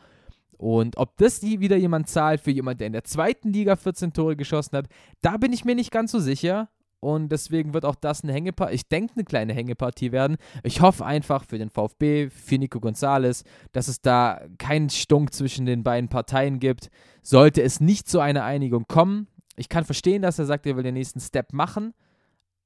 [0.58, 4.36] Und ob das wieder jemand zahlt für jemanden, der in der zweiten Liga 14 Tore
[4.36, 4.86] geschossen hat,
[5.20, 6.68] da bin ich mir nicht ganz so sicher.
[6.98, 10.38] Und deswegen wird auch das eine Hängepartie, ich denke, eine kleine Hängepartie werden.
[10.64, 15.66] Ich hoffe einfach für den VfB, für Nico González, dass es da keinen Stunk zwischen
[15.66, 16.90] den beiden Parteien gibt.
[17.22, 20.82] Sollte es nicht zu einer Einigung kommen, ich kann verstehen, dass er sagt, er will
[20.82, 21.94] den nächsten Step machen.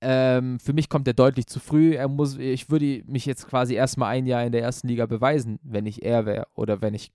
[0.02, 1.94] Ähm, für mich kommt er deutlich zu früh.
[1.94, 5.58] Er muss, ich würde mich jetzt quasi erstmal ein Jahr in der ersten Liga beweisen,
[5.62, 7.12] wenn ich er wäre oder wenn ich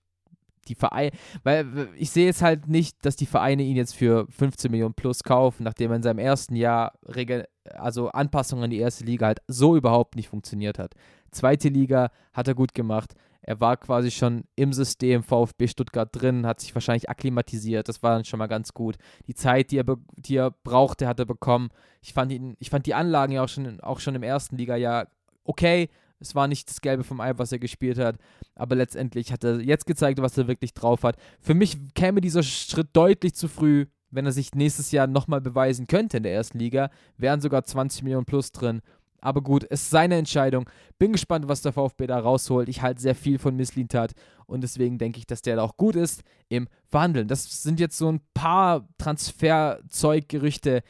[0.68, 1.12] die Vereine,
[1.44, 5.22] weil ich sehe jetzt halt nicht, dass die Vereine ihn jetzt für 15 Millionen plus
[5.22, 9.40] kaufen, nachdem er in seinem ersten Jahr Regel, also Anpassungen an die erste Liga halt
[9.46, 10.94] so überhaupt nicht funktioniert hat.
[11.30, 13.14] Zweite Liga hat er gut gemacht.
[13.46, 17.88] Er war quasi schon im System VfB Stuttgart drin, hat sich wahrscheinlich akklimatisiert.
[17.88, 18.96] Das war dann schon mal ganz gut.
[19.28, 19.84] Die Zeit, die er,
[20.16, 21.70] die er brauchte, hat er bekommen.
[22.02, 25.06] Ich fand, ihn, ich fand die Anlagen ja auch schon, auch schon im ersten Liga-Jahr
[25.44, 25.88] okay.
[26.18, 28.16] Es war nicht das Gelbe vom Ei, was er gespielt hat,
[28.54, 31.16] aber letztendlich hat er jetzt gezeigt, was er wirklich drauf hat.
[31.40, 35.86] Für mich käme dieser Schritt deutlich zu früh, wenn er sich nächstes Jahr nochmal beweisen
[35.86, 36.90] könnte in der ersten Liga.
[37.18, 38.80] Wären sogar 20 Millionen plus drin.
[39.20, 40.68] Aber gut, es ist seine Entscheidung.
[40.98, 42.68] Bin gespannt, was der VfB da rausholt.
[42.68, 44.12] Ich halte sehr viel von Misslintat
[44.46, 47.28] und deswegen denke ich, dass der da auch gut ist im Verhandeln.
[47.28, 50.82] Das sind jetzt so ein paar Transferzeuggerüchte,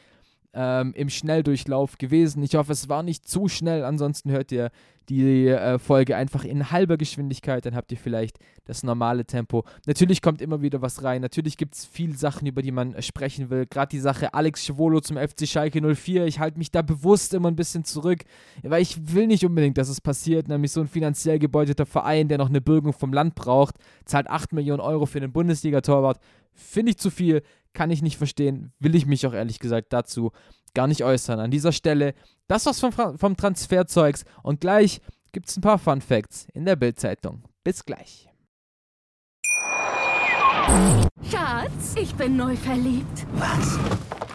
[0.53, 2.41] ähm, im Schnelldurchlauf gewesen.
[2.41, 3.83] Ich hoffe, es war nicht zu schnell.
[3.83, 4.71] Ansonsten hört ihr
[5.09, 7.65] die äh, Folge einfach in halber Geschwindigkeit.
[7.65, 9.63] Dann habt ihr vielleicht das normale Tempo.
[9.85, 11.21] Natürlich kommt immer wieder was rein.
[11.21, 13.65] Natürlich gibt es viele Sachen, über die man äh, sprechen will.
[13.65, 16.25] Gerade die Sache Alex Schwolo zum FC Schalke 04.
[16.25, 18.25] Ich halte mich da bewusst immer ein bisschen zurück,
[18.63, 20.47] weil ich will nicht unbedingt, dass es passiert.
[20.47, 24.53] Nämlich so ein finanziell gebeuteter Verein, der noch eine Bürgung vom Land braucht, zahlt 8
[24.53, 26.19] Millionen Euro für den Bundesliga-Torwart.
[26.53, 27.43] Finde ich zu viel
[27.77, 30.31] kann ich nicht verstehen, will ich mich auch ehrlich gesagt dazu
[30.73, 31.39] gar nicht äußern.
[31.39, 32.13] An dieser Stelle
[32.47, 35.01] das war's vom, vom Transferzeugs und gleich
[35.33, 37.43] gibt es ein paar Fun Facts in der Bildzeitung.
[37.63, 38.29] Bis gleich.
[41.29, 43.25] Schatz, ich bin neu verliebt.
[43.33, 43.77] Was?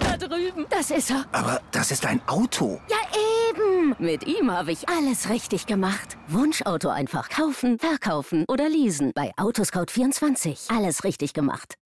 [0.00, 0.66] Da drüben.
[0.68, 1.24] Das ist er.
[1.32, 2.80] Aber das ist ein Auto.
[2.88, 2.96] Ja,
[3.50, 3.94] eben.
[3.98, 6.18] Mit ihm habe ich alles richtig gemacht.
[6.28, 9.12] Wunschauto einfach kaufen, verkaufen oder leasen.
[9.14, 10.74] Bei Autoscout24.
[10.74, 11.76] Alles richtig gemacht.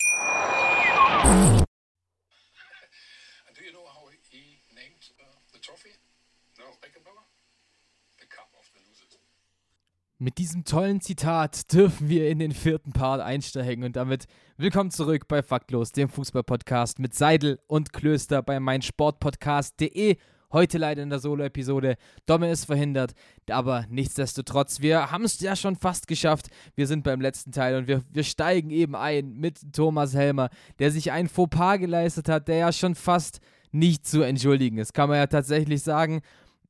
[10.19, 14.25] Mit diesem tollen Zitat dürfen wir in den vierten Part einsteigen und damit
[14.57, 20.17] willkommen zurück bei Faktlos, dem Fußballpodcast mit Seidel und Klöster bei meinsportpodcast.de.
[20.51, 21.97] Heute leider in der Solo-Episode.
[22.25, 23.13] Domme ist verhindert,
[23.51, 26.49] aber nichtsdestotrotz, wir haben es ja schon fast geschafft.
[26.77, 30.49] Wir sind beim letzten Teil und wir, wir steigen eben ein mit Thomas Helmer,
[30.79, 33.41] der sich ein Fauxpas geleistet hat, der ja schon fast
[33.71, 36.23] nicht zu entschuldigen ist, kann man ja tatsächlich sagen.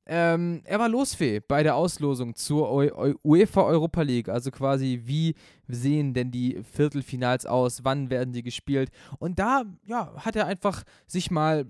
[0.08, 2.70] Ähm, er war losfähig bei der Auslosung zur
[3.24, 5.34] UEFA Europa League, also quasi wie
[5.66, 8.90] sehen denn die Viertelfinals aus, wann werden die gespielt?
[9.18, 11.66] Und da ja, hat er einfach sich mal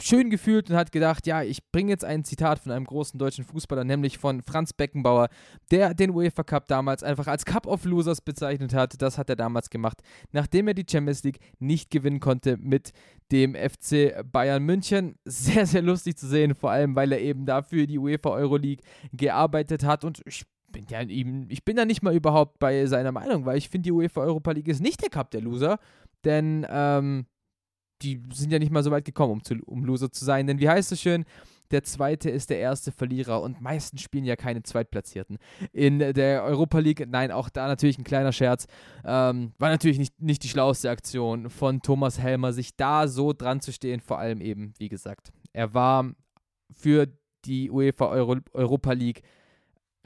[0.00, 3.44] schön gefühlt und hat gedacht, ja, ich bringe jetzt ein Zitat von einem großen deutschen
[3.44, 5.28] Fußballer, nämlich von Franz Beckenbauer,
[5.70, 9.00] der den UEFA Cup damals einfach als Cup of Losers bezeichnet hat.
[9.00, 12.92] Das hat er damals gemacht, nachdem er die Champions League nicht gewinnen konnte mit
[13.32, 15.16] dem FC Bayern München.
[15.24, 19.84] Sehr, sehr lustig zu sehen, vor allem, weil er eben dafür die UEFA Euroleague gearbeitet
[19.84, 23.46] hat und ich bin ja eben, ich bin da nicht mal überhaupt bei seiner Meinung,
[23.46, 25.78] weil ich finde, die UEFA Europa League ist nicht der Cup der Loser,
[26.24, 27.26] denn ähm,
[28.04, 30.46] die sind ja nicht mal so weit gekommen, um, zu, um Loser zu sein.
[30.46, 31.24] Denn wie heißt es schön?
[31.70, 35.38] der zweite ist der erste Verlierer und meistens spielen ja keine Zweitplatzierten.
[35.72, 38.66] In der Europa League, nein, auch da natürlich ein kleiner Scherz,
[39.04, 43.60] ähm, war natürlich nicht, nicht die schlauste Aktion von Thomas Helmer, sich da so dran
[43.60, 46.12] zu stehen, vor allem eben, wie gesagt, er war
[46.70, 47.08] für
[47.44, 49.22] die UEFA Euro Europa League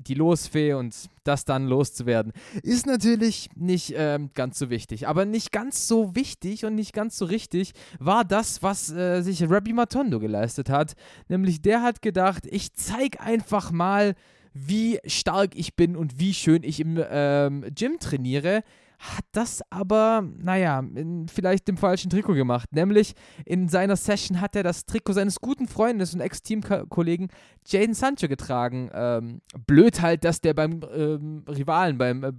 [0.06, 0.94] die Losfee und
[1.24, 2.32] das dann loszuwerden,
[2.62, 5.08] ist natürlich nicht ähm, ganz so wichtig.
[5.08, 9.48] Aber nicht ganz so wichtig und nicht ganz so richtig war das, was äh, sich
[9.48, 10.94] Rabbi Matondo geleistet hat.
[11.28, 14.14] Nämlich der hat gedacht, ich zeige einfach mal,
[14.54, 18.62] wie stark ich bin und wie schön ich im ähm, Gym trainiere
[18.98, 22.72] hat das aber, naja, in vielleicht dem falschen Trikot gemacht.
[22.72, 27.28] Nämlich in seiner Session hat er das Trikot seines guten Freundes und Ex-Teamkollegen
[27.66, 28.90] Jaden Sancho getragen.
[28.92, 32.32] Ähm, blöd halt, dass der beim ähm, Rivalen, beim äh,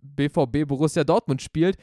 [0.00, 1.76] BVB Borussia Dortmund spielt.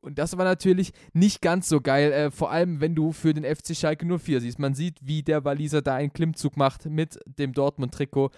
[0.00, 3.44] Und das war natürlich nicht ganz so geil, äh, vor allem wenn du für den
[3.44, 4.58] FC Schalke 04 siehst.
[4.58, 8.30] Man sieht, wie der Waliser da einen Klimmzug macht mit dem Dortmund-Trikot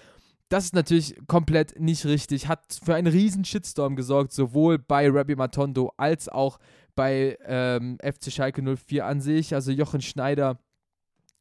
[0.50, 2.48] das ist natürlich komplett nicht richtig.
[2.48, 6.58] Hat für einen riesen Shitstorm gesorgt, sowohl bei Rabbi Matondo als auch
[6.96, 9.54] bei ähm, FC Schalke 04 an sich.
[9.54, 10.58] Also Jochen Schneider,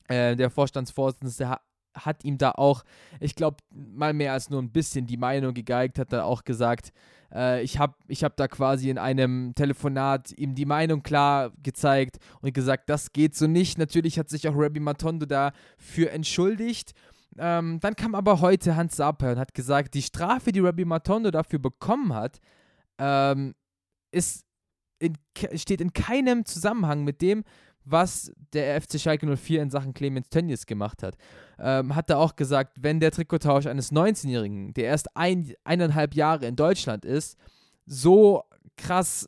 [0.07, 1.59] äh, der Vorstandsvorsitzende, ha
[1.95, 2.83] hat ihm da auch,
[3.19, 6.93] ich glaube, mal mehr als nur ein bisschen die Meinung gegeigt, hat er auch gesagt,
[7.33, 12.19] äh, ich habe ich hab da quasi in einem Telefonat ihm die Meinung klar gezeigt
[12.41, 13.79] und gesagt, das geht so nicht.
[13.79, 16.93] Natürlich hat sich auch Rabbi Matondo dafür entschuldigt
[17.37, 21.31] ähm, dann kam aber heute Hans Saper und hat gesagt, die Strafe, die Rabbi Matondo
[21.31, 22.39] dafür bekommen hat,
[22.97, 23.55] ähm,
[24.11, 24.45] ist
[24.99, 25.15] in,
[25.55, 27.43] steht in keinem Zusammenhang mit dem,
[27.85, 31.15] was der FC Schalke 04 in Sachen Clemens Tönnies gemacht hat.
[31.57, 36.45] Ähm, hat er auch gesagt, wenn der Trikottausch eines 19-Jährigen, der erst ein, eineinhalb Jahre
[36.45, 37.37] in Deutschland ist,
[37.85, 38.43] so
[38.77, 39.27] krass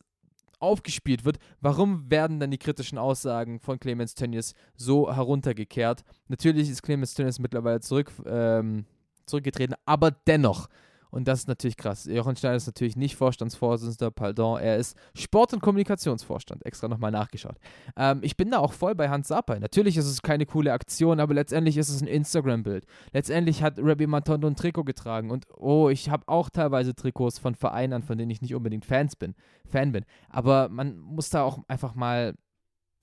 [0.61, 6.03] aufgespielt wird, warum werden dann die kritischen Aussagen von Clemens Tönnies so heruntergekehrt?
[6.27, 8.85] Natürlich ist Clemens Tönnies mittlerweile zurück, ähm,
[9.25, 10.67] zurückgetreten, aber dennoch
[11.11, 12.05] und das ist natürlich krass.
[12.05, 14.59] Jochen Schneider ist natürlich nicht Vorstandsvorsitzender, pardon.
[14.59, 16.65] Er ist Sport- und Kommunikationsvorstand.
[16.65, 17.57] Extra nochmal nachgeschaut.
[17.97, 19.59] Ähm, ich bin da auch voll bei Hans Sapai.
[19.59, 22.85] Natürlich ist es keine coole Aktion, aber letztendlich ist es ein Instagram-Bild.
[23.11, 25.31] Letztendlich hat Rabbi Matondo ein Trikot getragen.
[25.31, 29.17] Und oh, ich habe auch teilweise Trikots von Vereinen, von denen ich nicht unbedingt Fans
[29.17, 29.35] bin,
[29.65, 30.05] Fan bin.
[30.29, 32.35] Aber man muss da auch einfach mal,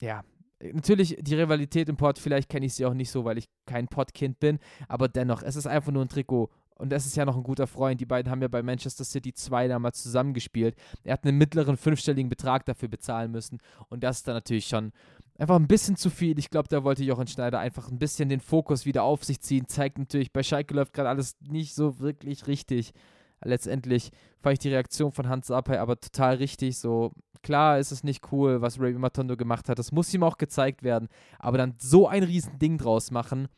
[0.01, 0.23] ja,
[0.73, 3.87] Natürlich die Rivalität im Pod, vielleicht kenne ich sie auch nicht so, weil ich kein
[3.87, 6.49] Podkind bin, aber dennoch, es ist einfach nur ein Trikot
[6.79, 7.99] und das ist ja noch ein guter Freund.
[7.99, 10.75] Die beiden haben ja bei Manchester City 2 damals zusammengespielt.
[11.03, 13.59] Er hat einen mittleren fünfstelligen Betrag dafür bezahlen müssen.
[13.89, 14.93] Und das ist dann natürlich schon
[15.37, 16.39] einfach ein bisschen zu viel.
[16.39, 19.67] Ich glaube, da wollte Jochen Schneider einfach ein bisschen den Fokus wieder auf sich ziehen.
[19.67, 22.93] Zeigt natürlich, bei Schalke läuft gerade alles nicht so wirklich richtig.
[23.43, 24.11] Letztendlich
[24.41, 26.77] fand ich die Reaktion von Hans Sapai aber total richtig.
[26.77, 27.11] So,
[27.43, 29.79] klar ist es nicht cool, was Ray Matondo gemacht hat.
[29.79, 31.09] Das muss ihm auch gezeigt werden.
[31.39, 33.49] Aber dann so ein Riesending draus machen,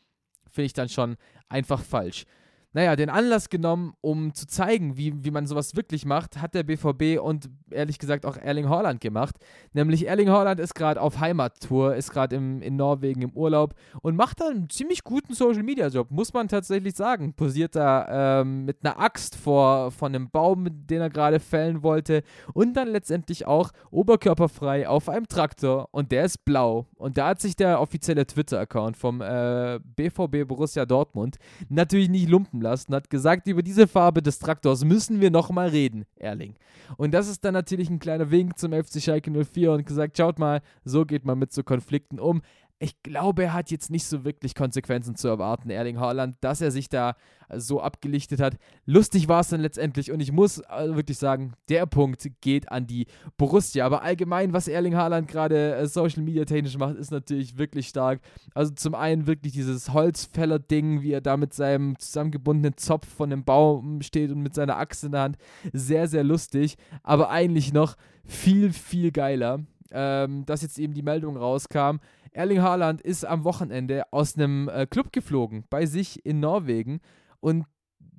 [0.50, 1.18] finde ich dann schon
[1.50, 2.26] einfach falsch
[2.74, 6.64] naja, den Anlass genommen, um zu zeigen, wie, wie man sowas wirklich macht, hat der
[6.64, 9.36] BVB und ehrlich gesagt auch Erling Haaland gemacht.
[9.74, 14.40] Nämlich Erling Haaland ist gerade auf Heimattour, ist gerade in Norwegen im Urlaub und macht
[14.40, 17.34] da einen ziemlich guten Social-Media-Job, muss man tatsächlich sagen.
[17.34, 22.24] Posiert da ähm, mit einer Axt vor von einem Baum, den er gerade fällen wollte
[22.54, 26.86] und dann letztendlich auch oberkörperfrei auf einem Traktor und der ist blau.
[26.96, 31.38] Und da hat sich der offizielle Twitter-Account vom äh, BVB Borussia Dortmund
[31.70, 36.06] natürlich nicht lumpen lassen, hat gesagt, über diese Farbe des Traktors müssen wir nochmal reden,
[36.16, 36.56] Erling.
[36.98, 40.40] Und das ist dann natürlich ein kleiner Wink zum FC Schalke 04 und gesagt, schaut
[40.40, 42.42] mal, so geht man mit so Konflikten um
[42.82, 46.72] ich glaube, er hat jetzt nicht so wirklich Konsequenzen zu erwarten, Erling Haaland, dass er
[46.72, 47.16] sich da
[47.54, 48.58] so abgelichtet hat.
[48.88, 52.88] Lustig war es dann letztendlich und ich muss also wirklich sagen, der Punkt geht an
[52.88, 53.06] die
[53.38, 53.86] Borussia.
[53.86, 58.20] Aber allgemein, was Erling Haaland gerade äh, Social Media technisch macht, ist natürlich wirklich stark.
[58.56, 63.44] Also zum einen wirklich dieses Holzfäller-Ding, wie er da mit seinem zusammengebundenen Zopf von dem
[63.44, 65.38] Baum steht und mit seiner Axt in der Hand.
[65.72, 69.60] Sehr, sehr lustig, aber eigentlich noch viel, viel geiler,
[69.92, 71.98] ähm, dass jetzt eben die Meldung rauskam
[72.32, 77.02] Erling Haaland ist am Wochenende aus einem äh, Club geflogen bei sich in Norwegen
[77.40, 77.66] und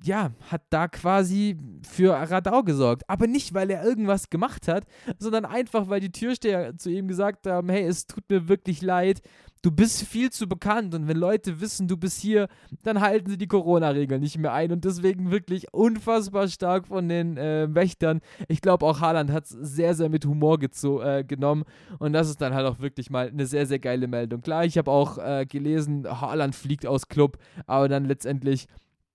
[0.03, 1.57] ja, hat da quasi
[1.89, 3.03] für Radau gesorgt.
[3.07, 4.85] Aber nicht, weil er irgendwas gemacht hat,
[5.17, 9.21] sondern einfach, weil die Türsteher zu ihm gesagt haben, hey, es tut mir wirklich leid,
[9.63, 12.47] du bist viel zu bekannt und wenn Leute wissen, du bist hier,
[12.83, 17.37] dann halten sie die Corona-Regeln nicht mehr ein und deswegen wirklich unfassbar stark von den
[17.37, 18.19] äh, Wächtern.
[18.49, 21.63] Ich glaube auch Haaland hat es sehr, sehr mit Humor äh, genommen
[21.97, 24.41] und das ist dann halt auch wirklich mal eine sehr, sehr geile Meldung.
[24.41, 28.67] Klar, ich habe auch äh, gelesen, Haaland fliegt aus Club, aber dann letztendlich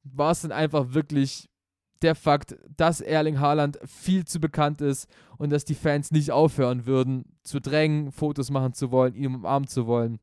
[0.02, 1.50] war es dann einfach wirklich
[2.00, 6.86] der Fakt, dass Erling Haaland viel zu bekannt ist und dass die Fans nicht aufhören
[6.86, 10.20] würden zu drängen, Fotos machen zu wollen, ihn umarmen zu wollen.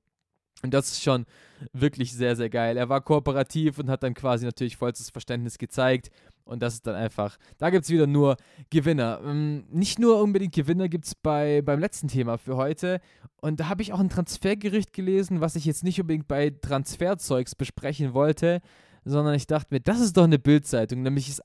[0.65, 1.25] Und das ist schon
[1.73, 2.77] wirklich sehr, sehr geil.
[2.77, 6.11] Er war kooperativ und hat dann quasi natürlich vollstes Verständnis gezeigt.
[6.43, 8.37] Und das ist dann einfach, da gibt es wieder nur
[8.69, 9.19] Gewinner.
[9.23, 13.01] Ähm, nicht nur unbedingt Gewinner gibt es bei, beim letzten Thema für heute.
[13.41, 17.55] Und da habe ich auch ein Transfergerücht gelesen, was ich jetzt nicht unbedingt bei Transferzeugs
[17.55, 18.61] besprechen wollte,
[19.05, 21.01] sondern ich dachte mir, das ist doch eine Bildzeitung.
[21.01, 21.41] Nämlich ist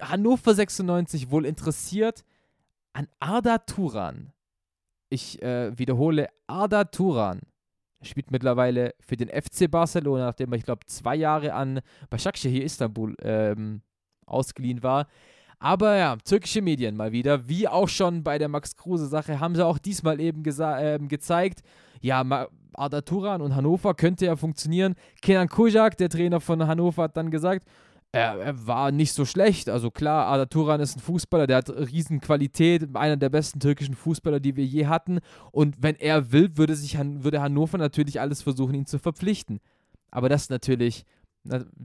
[0.00, 2.24] Hannover 96 wohl interessiert
[2.92, 4.32] an Arda Turan.
[5.10, 7.40] Ich äh, wiederhole, Arda Turan.
[8.02, 11.80] Spielt mittlerweile für den FC Barcelona, nachdem er, ich glaube, zwei Jahre an
[12.10, 13.82] Başakşehir Istanbul ähm,
[14.26, 15.06] ausgeliehen war.
[15.58, 19.66] Aber ja, türkische Medien mal wieder, wie auch schon bei der Max Kruse-Sache, haben sie
[19.66, 21.62] auch diesmal eben äh, gezeigt,
[22.00, 24.94] ja, Arda Turan und Hannover könnte ja funktionieren.
[25.20, 27.66] Kenan Kujak, der Trainer von Hannover, hat dann gesagt,
[28.12, 29.68] er, er, war nicht so schlecht.
[29.68, 33.94] Also klar, Arda Turan ist ein Fußballer, der hat riesen Qualität, einer der besten türkischen
[33.94, 35.20] Fußballer, die wir je hatten.
[35.52, 39.60] Und wenn er will, würde, sich, würde Hannover natürlich alles versuchen, ihn zu verpflichten.
[40.10, 41.04] Aber das natürlich,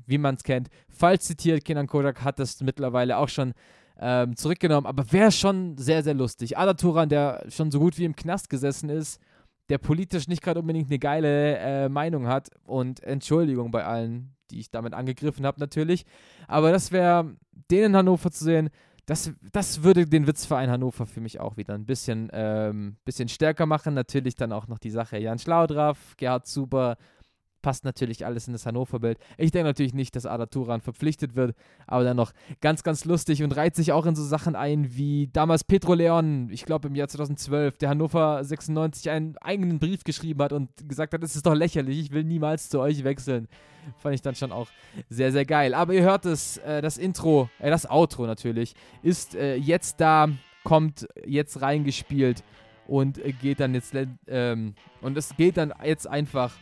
[0.07, 1.65] wie man es kennt, falsch zitiert.
[1.65, 3.53] Kenan Kodak hat das mittlerweile auch schon
[3.99, 4.88] ähm, zurückgenommen.
[4.88, 6.57] Aber wäre schon sehr, sehr lustig.
[6.57, 9.19] Arda Turan, der schon so gut wie im Knast gesessen ist,
[9.67, 12.49] der politisch nicht gerade unbedingt eine geile äh, Meinung hat.
[12.63, 16.05] Und Entschuldigung bei allen, die ich damit angegriffen habe, natürlich.
[16.47, 17.35] Aber das wäre,
[17.71, 18.69] den in Hannover zu sehen,
[19.05, 23.65] das, das würde den Witzverein Hannover für mich auch wieder ein bisschen, ähm, bisschen stärker
[23.65, 23.93] machen.
[23.93, 26.97] Natürlich dann auch noch die Sache Jan Schlaudraff, Gerhard Super,
[27.64, 29.18] passt natürlich alles in das Hannover-Bild.
[29.39, 31.55] Ich denke natürlich nicht, dass Ada Turan verpflichtet wird,
[31.88, 35.30] aber dann noch ganz, ganz lustig und reiht sich auch in so Sachen ein, wie
[35.34, 40.43] damals Petro Leon, ich glaube im Jahr 2012, der Hannover 96 einen eigenen Brief geschrieben
[40.43, 43.47] hat und gesagt hat, es ist doch lächerlich, ich will niemals zu euch wechseln.
[43.97, 44.68] Fand ich dann schon auch
[45.09, 45.74] sehr, sehr geil.
[45.74, 50.30] Aber ihr hört es, äh, das Intro, äh, das Outro natürlich, ist äh, jetzt da,
[50.64, 52.43] kommt jetzt reingespielt
[52.88, 53.93] und geht dann jetzt,
[54.28, 56.53] ähm, und es geht dann jetzt einfach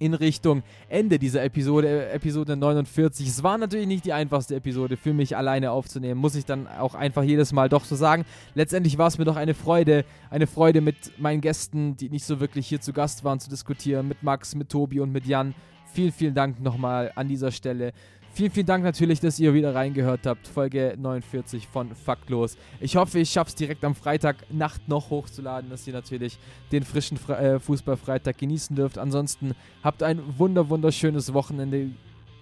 [0.00, 3.26] in Richtung Ende dieser Episode, Episode 49.
[3.26, 6.94] Es war natürlich nicht die einfachste Episode für mich alleine aufzunehmen, muss ich dann auch
[6.94, 8.24] einfach jedes Mal doch so sagen.
[8.54, 12.40] Letztendlich war es mir doch eine Freude, eine Freude mit meinen Gästen, die nicht so
[12.40, 15.54] wirklich hier zu Gast waren, zu diskutieren, mit Max, mit Tobi und mit Jan.
[15.92, 17.92] Vielen, vielen Dank nochmal an dieser Stelle.
[18.38, 20.46] Vielen, vielen Dank natürlich, dass ihr wieder reingehört habt.
[20.46, 22.56] Folge 49 von Faktlos.
[22.78, 26.38] Ich hoffe, ich schaffe es direkt am Freitagnacht noch hochzuladen, dass ihr natürlich
[26.70, 28.96] den frischen Fre äh, Fußballfreitag genießen dürft.
[28.96, 31.90] Ansonsten habt ein wunder, wunderschönes Wochenende.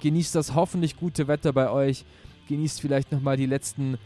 [0.02, 2.04] Genießt das hoffentlich gute Wetter bei euch.
[2.46, 3.96] Genießt vielleicht nochmal die letzten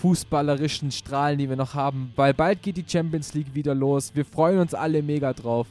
[0.00, 4.12] fußballerischen Strahlen, die wir noch haben, weil bald geht die Champions League wieder los.
[4.14, 5.66] Wir freuen uns alle mega drauf.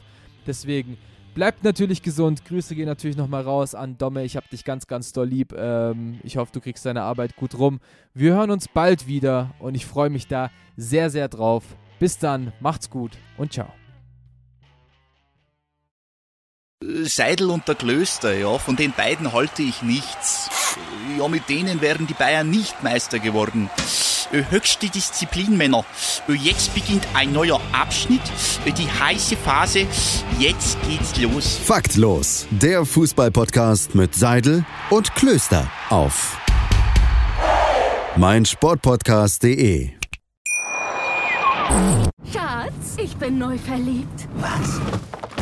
[0.45, 0.97] Deswegen
[1.39, 2.43] Bleibt natürlich gesund.
[2.43, 4.25] Grüße gehen natürlich nochmal raus an Domme.
[4.25, 5.53] Ich hab dich ganz, ganz doll lieb.
[5.57, 7.79] Ähm, ich hoffe, du kriegst deine Arbeit gut rum.
[8.13, 11.63] Wir hören uns bald wieder und ich freue mich da sehr, sehr drauf.
[11.97, 13.71] Bis dann, macht's gut und ciao.
[17.03, 20.49] Seidel und der Klöster, ja, von den beiden halte ich nichts.
[21.17, 23.69] Ja, mit denen wären die Bayern nicht Meister geworden.
[24.31, 25.85] Äh, höchste Disziplin, Männer.
[26.27, 28.21] Jetzt beginnt ein neuer Abschnitt,
[28.65, 29.87] äh, die heiße Phase.
[30.37, 31.57] Jetzt geht's los.
[31.63, 36.37] Faktlos, der Fußballpodcast mit Seidel und Klöster auf
[38.17, 39.91] meinsportpodcast.de.
[42.31, 44.27] Schatz, ich bin neu verliebt.
[44.35, 44.79] Was?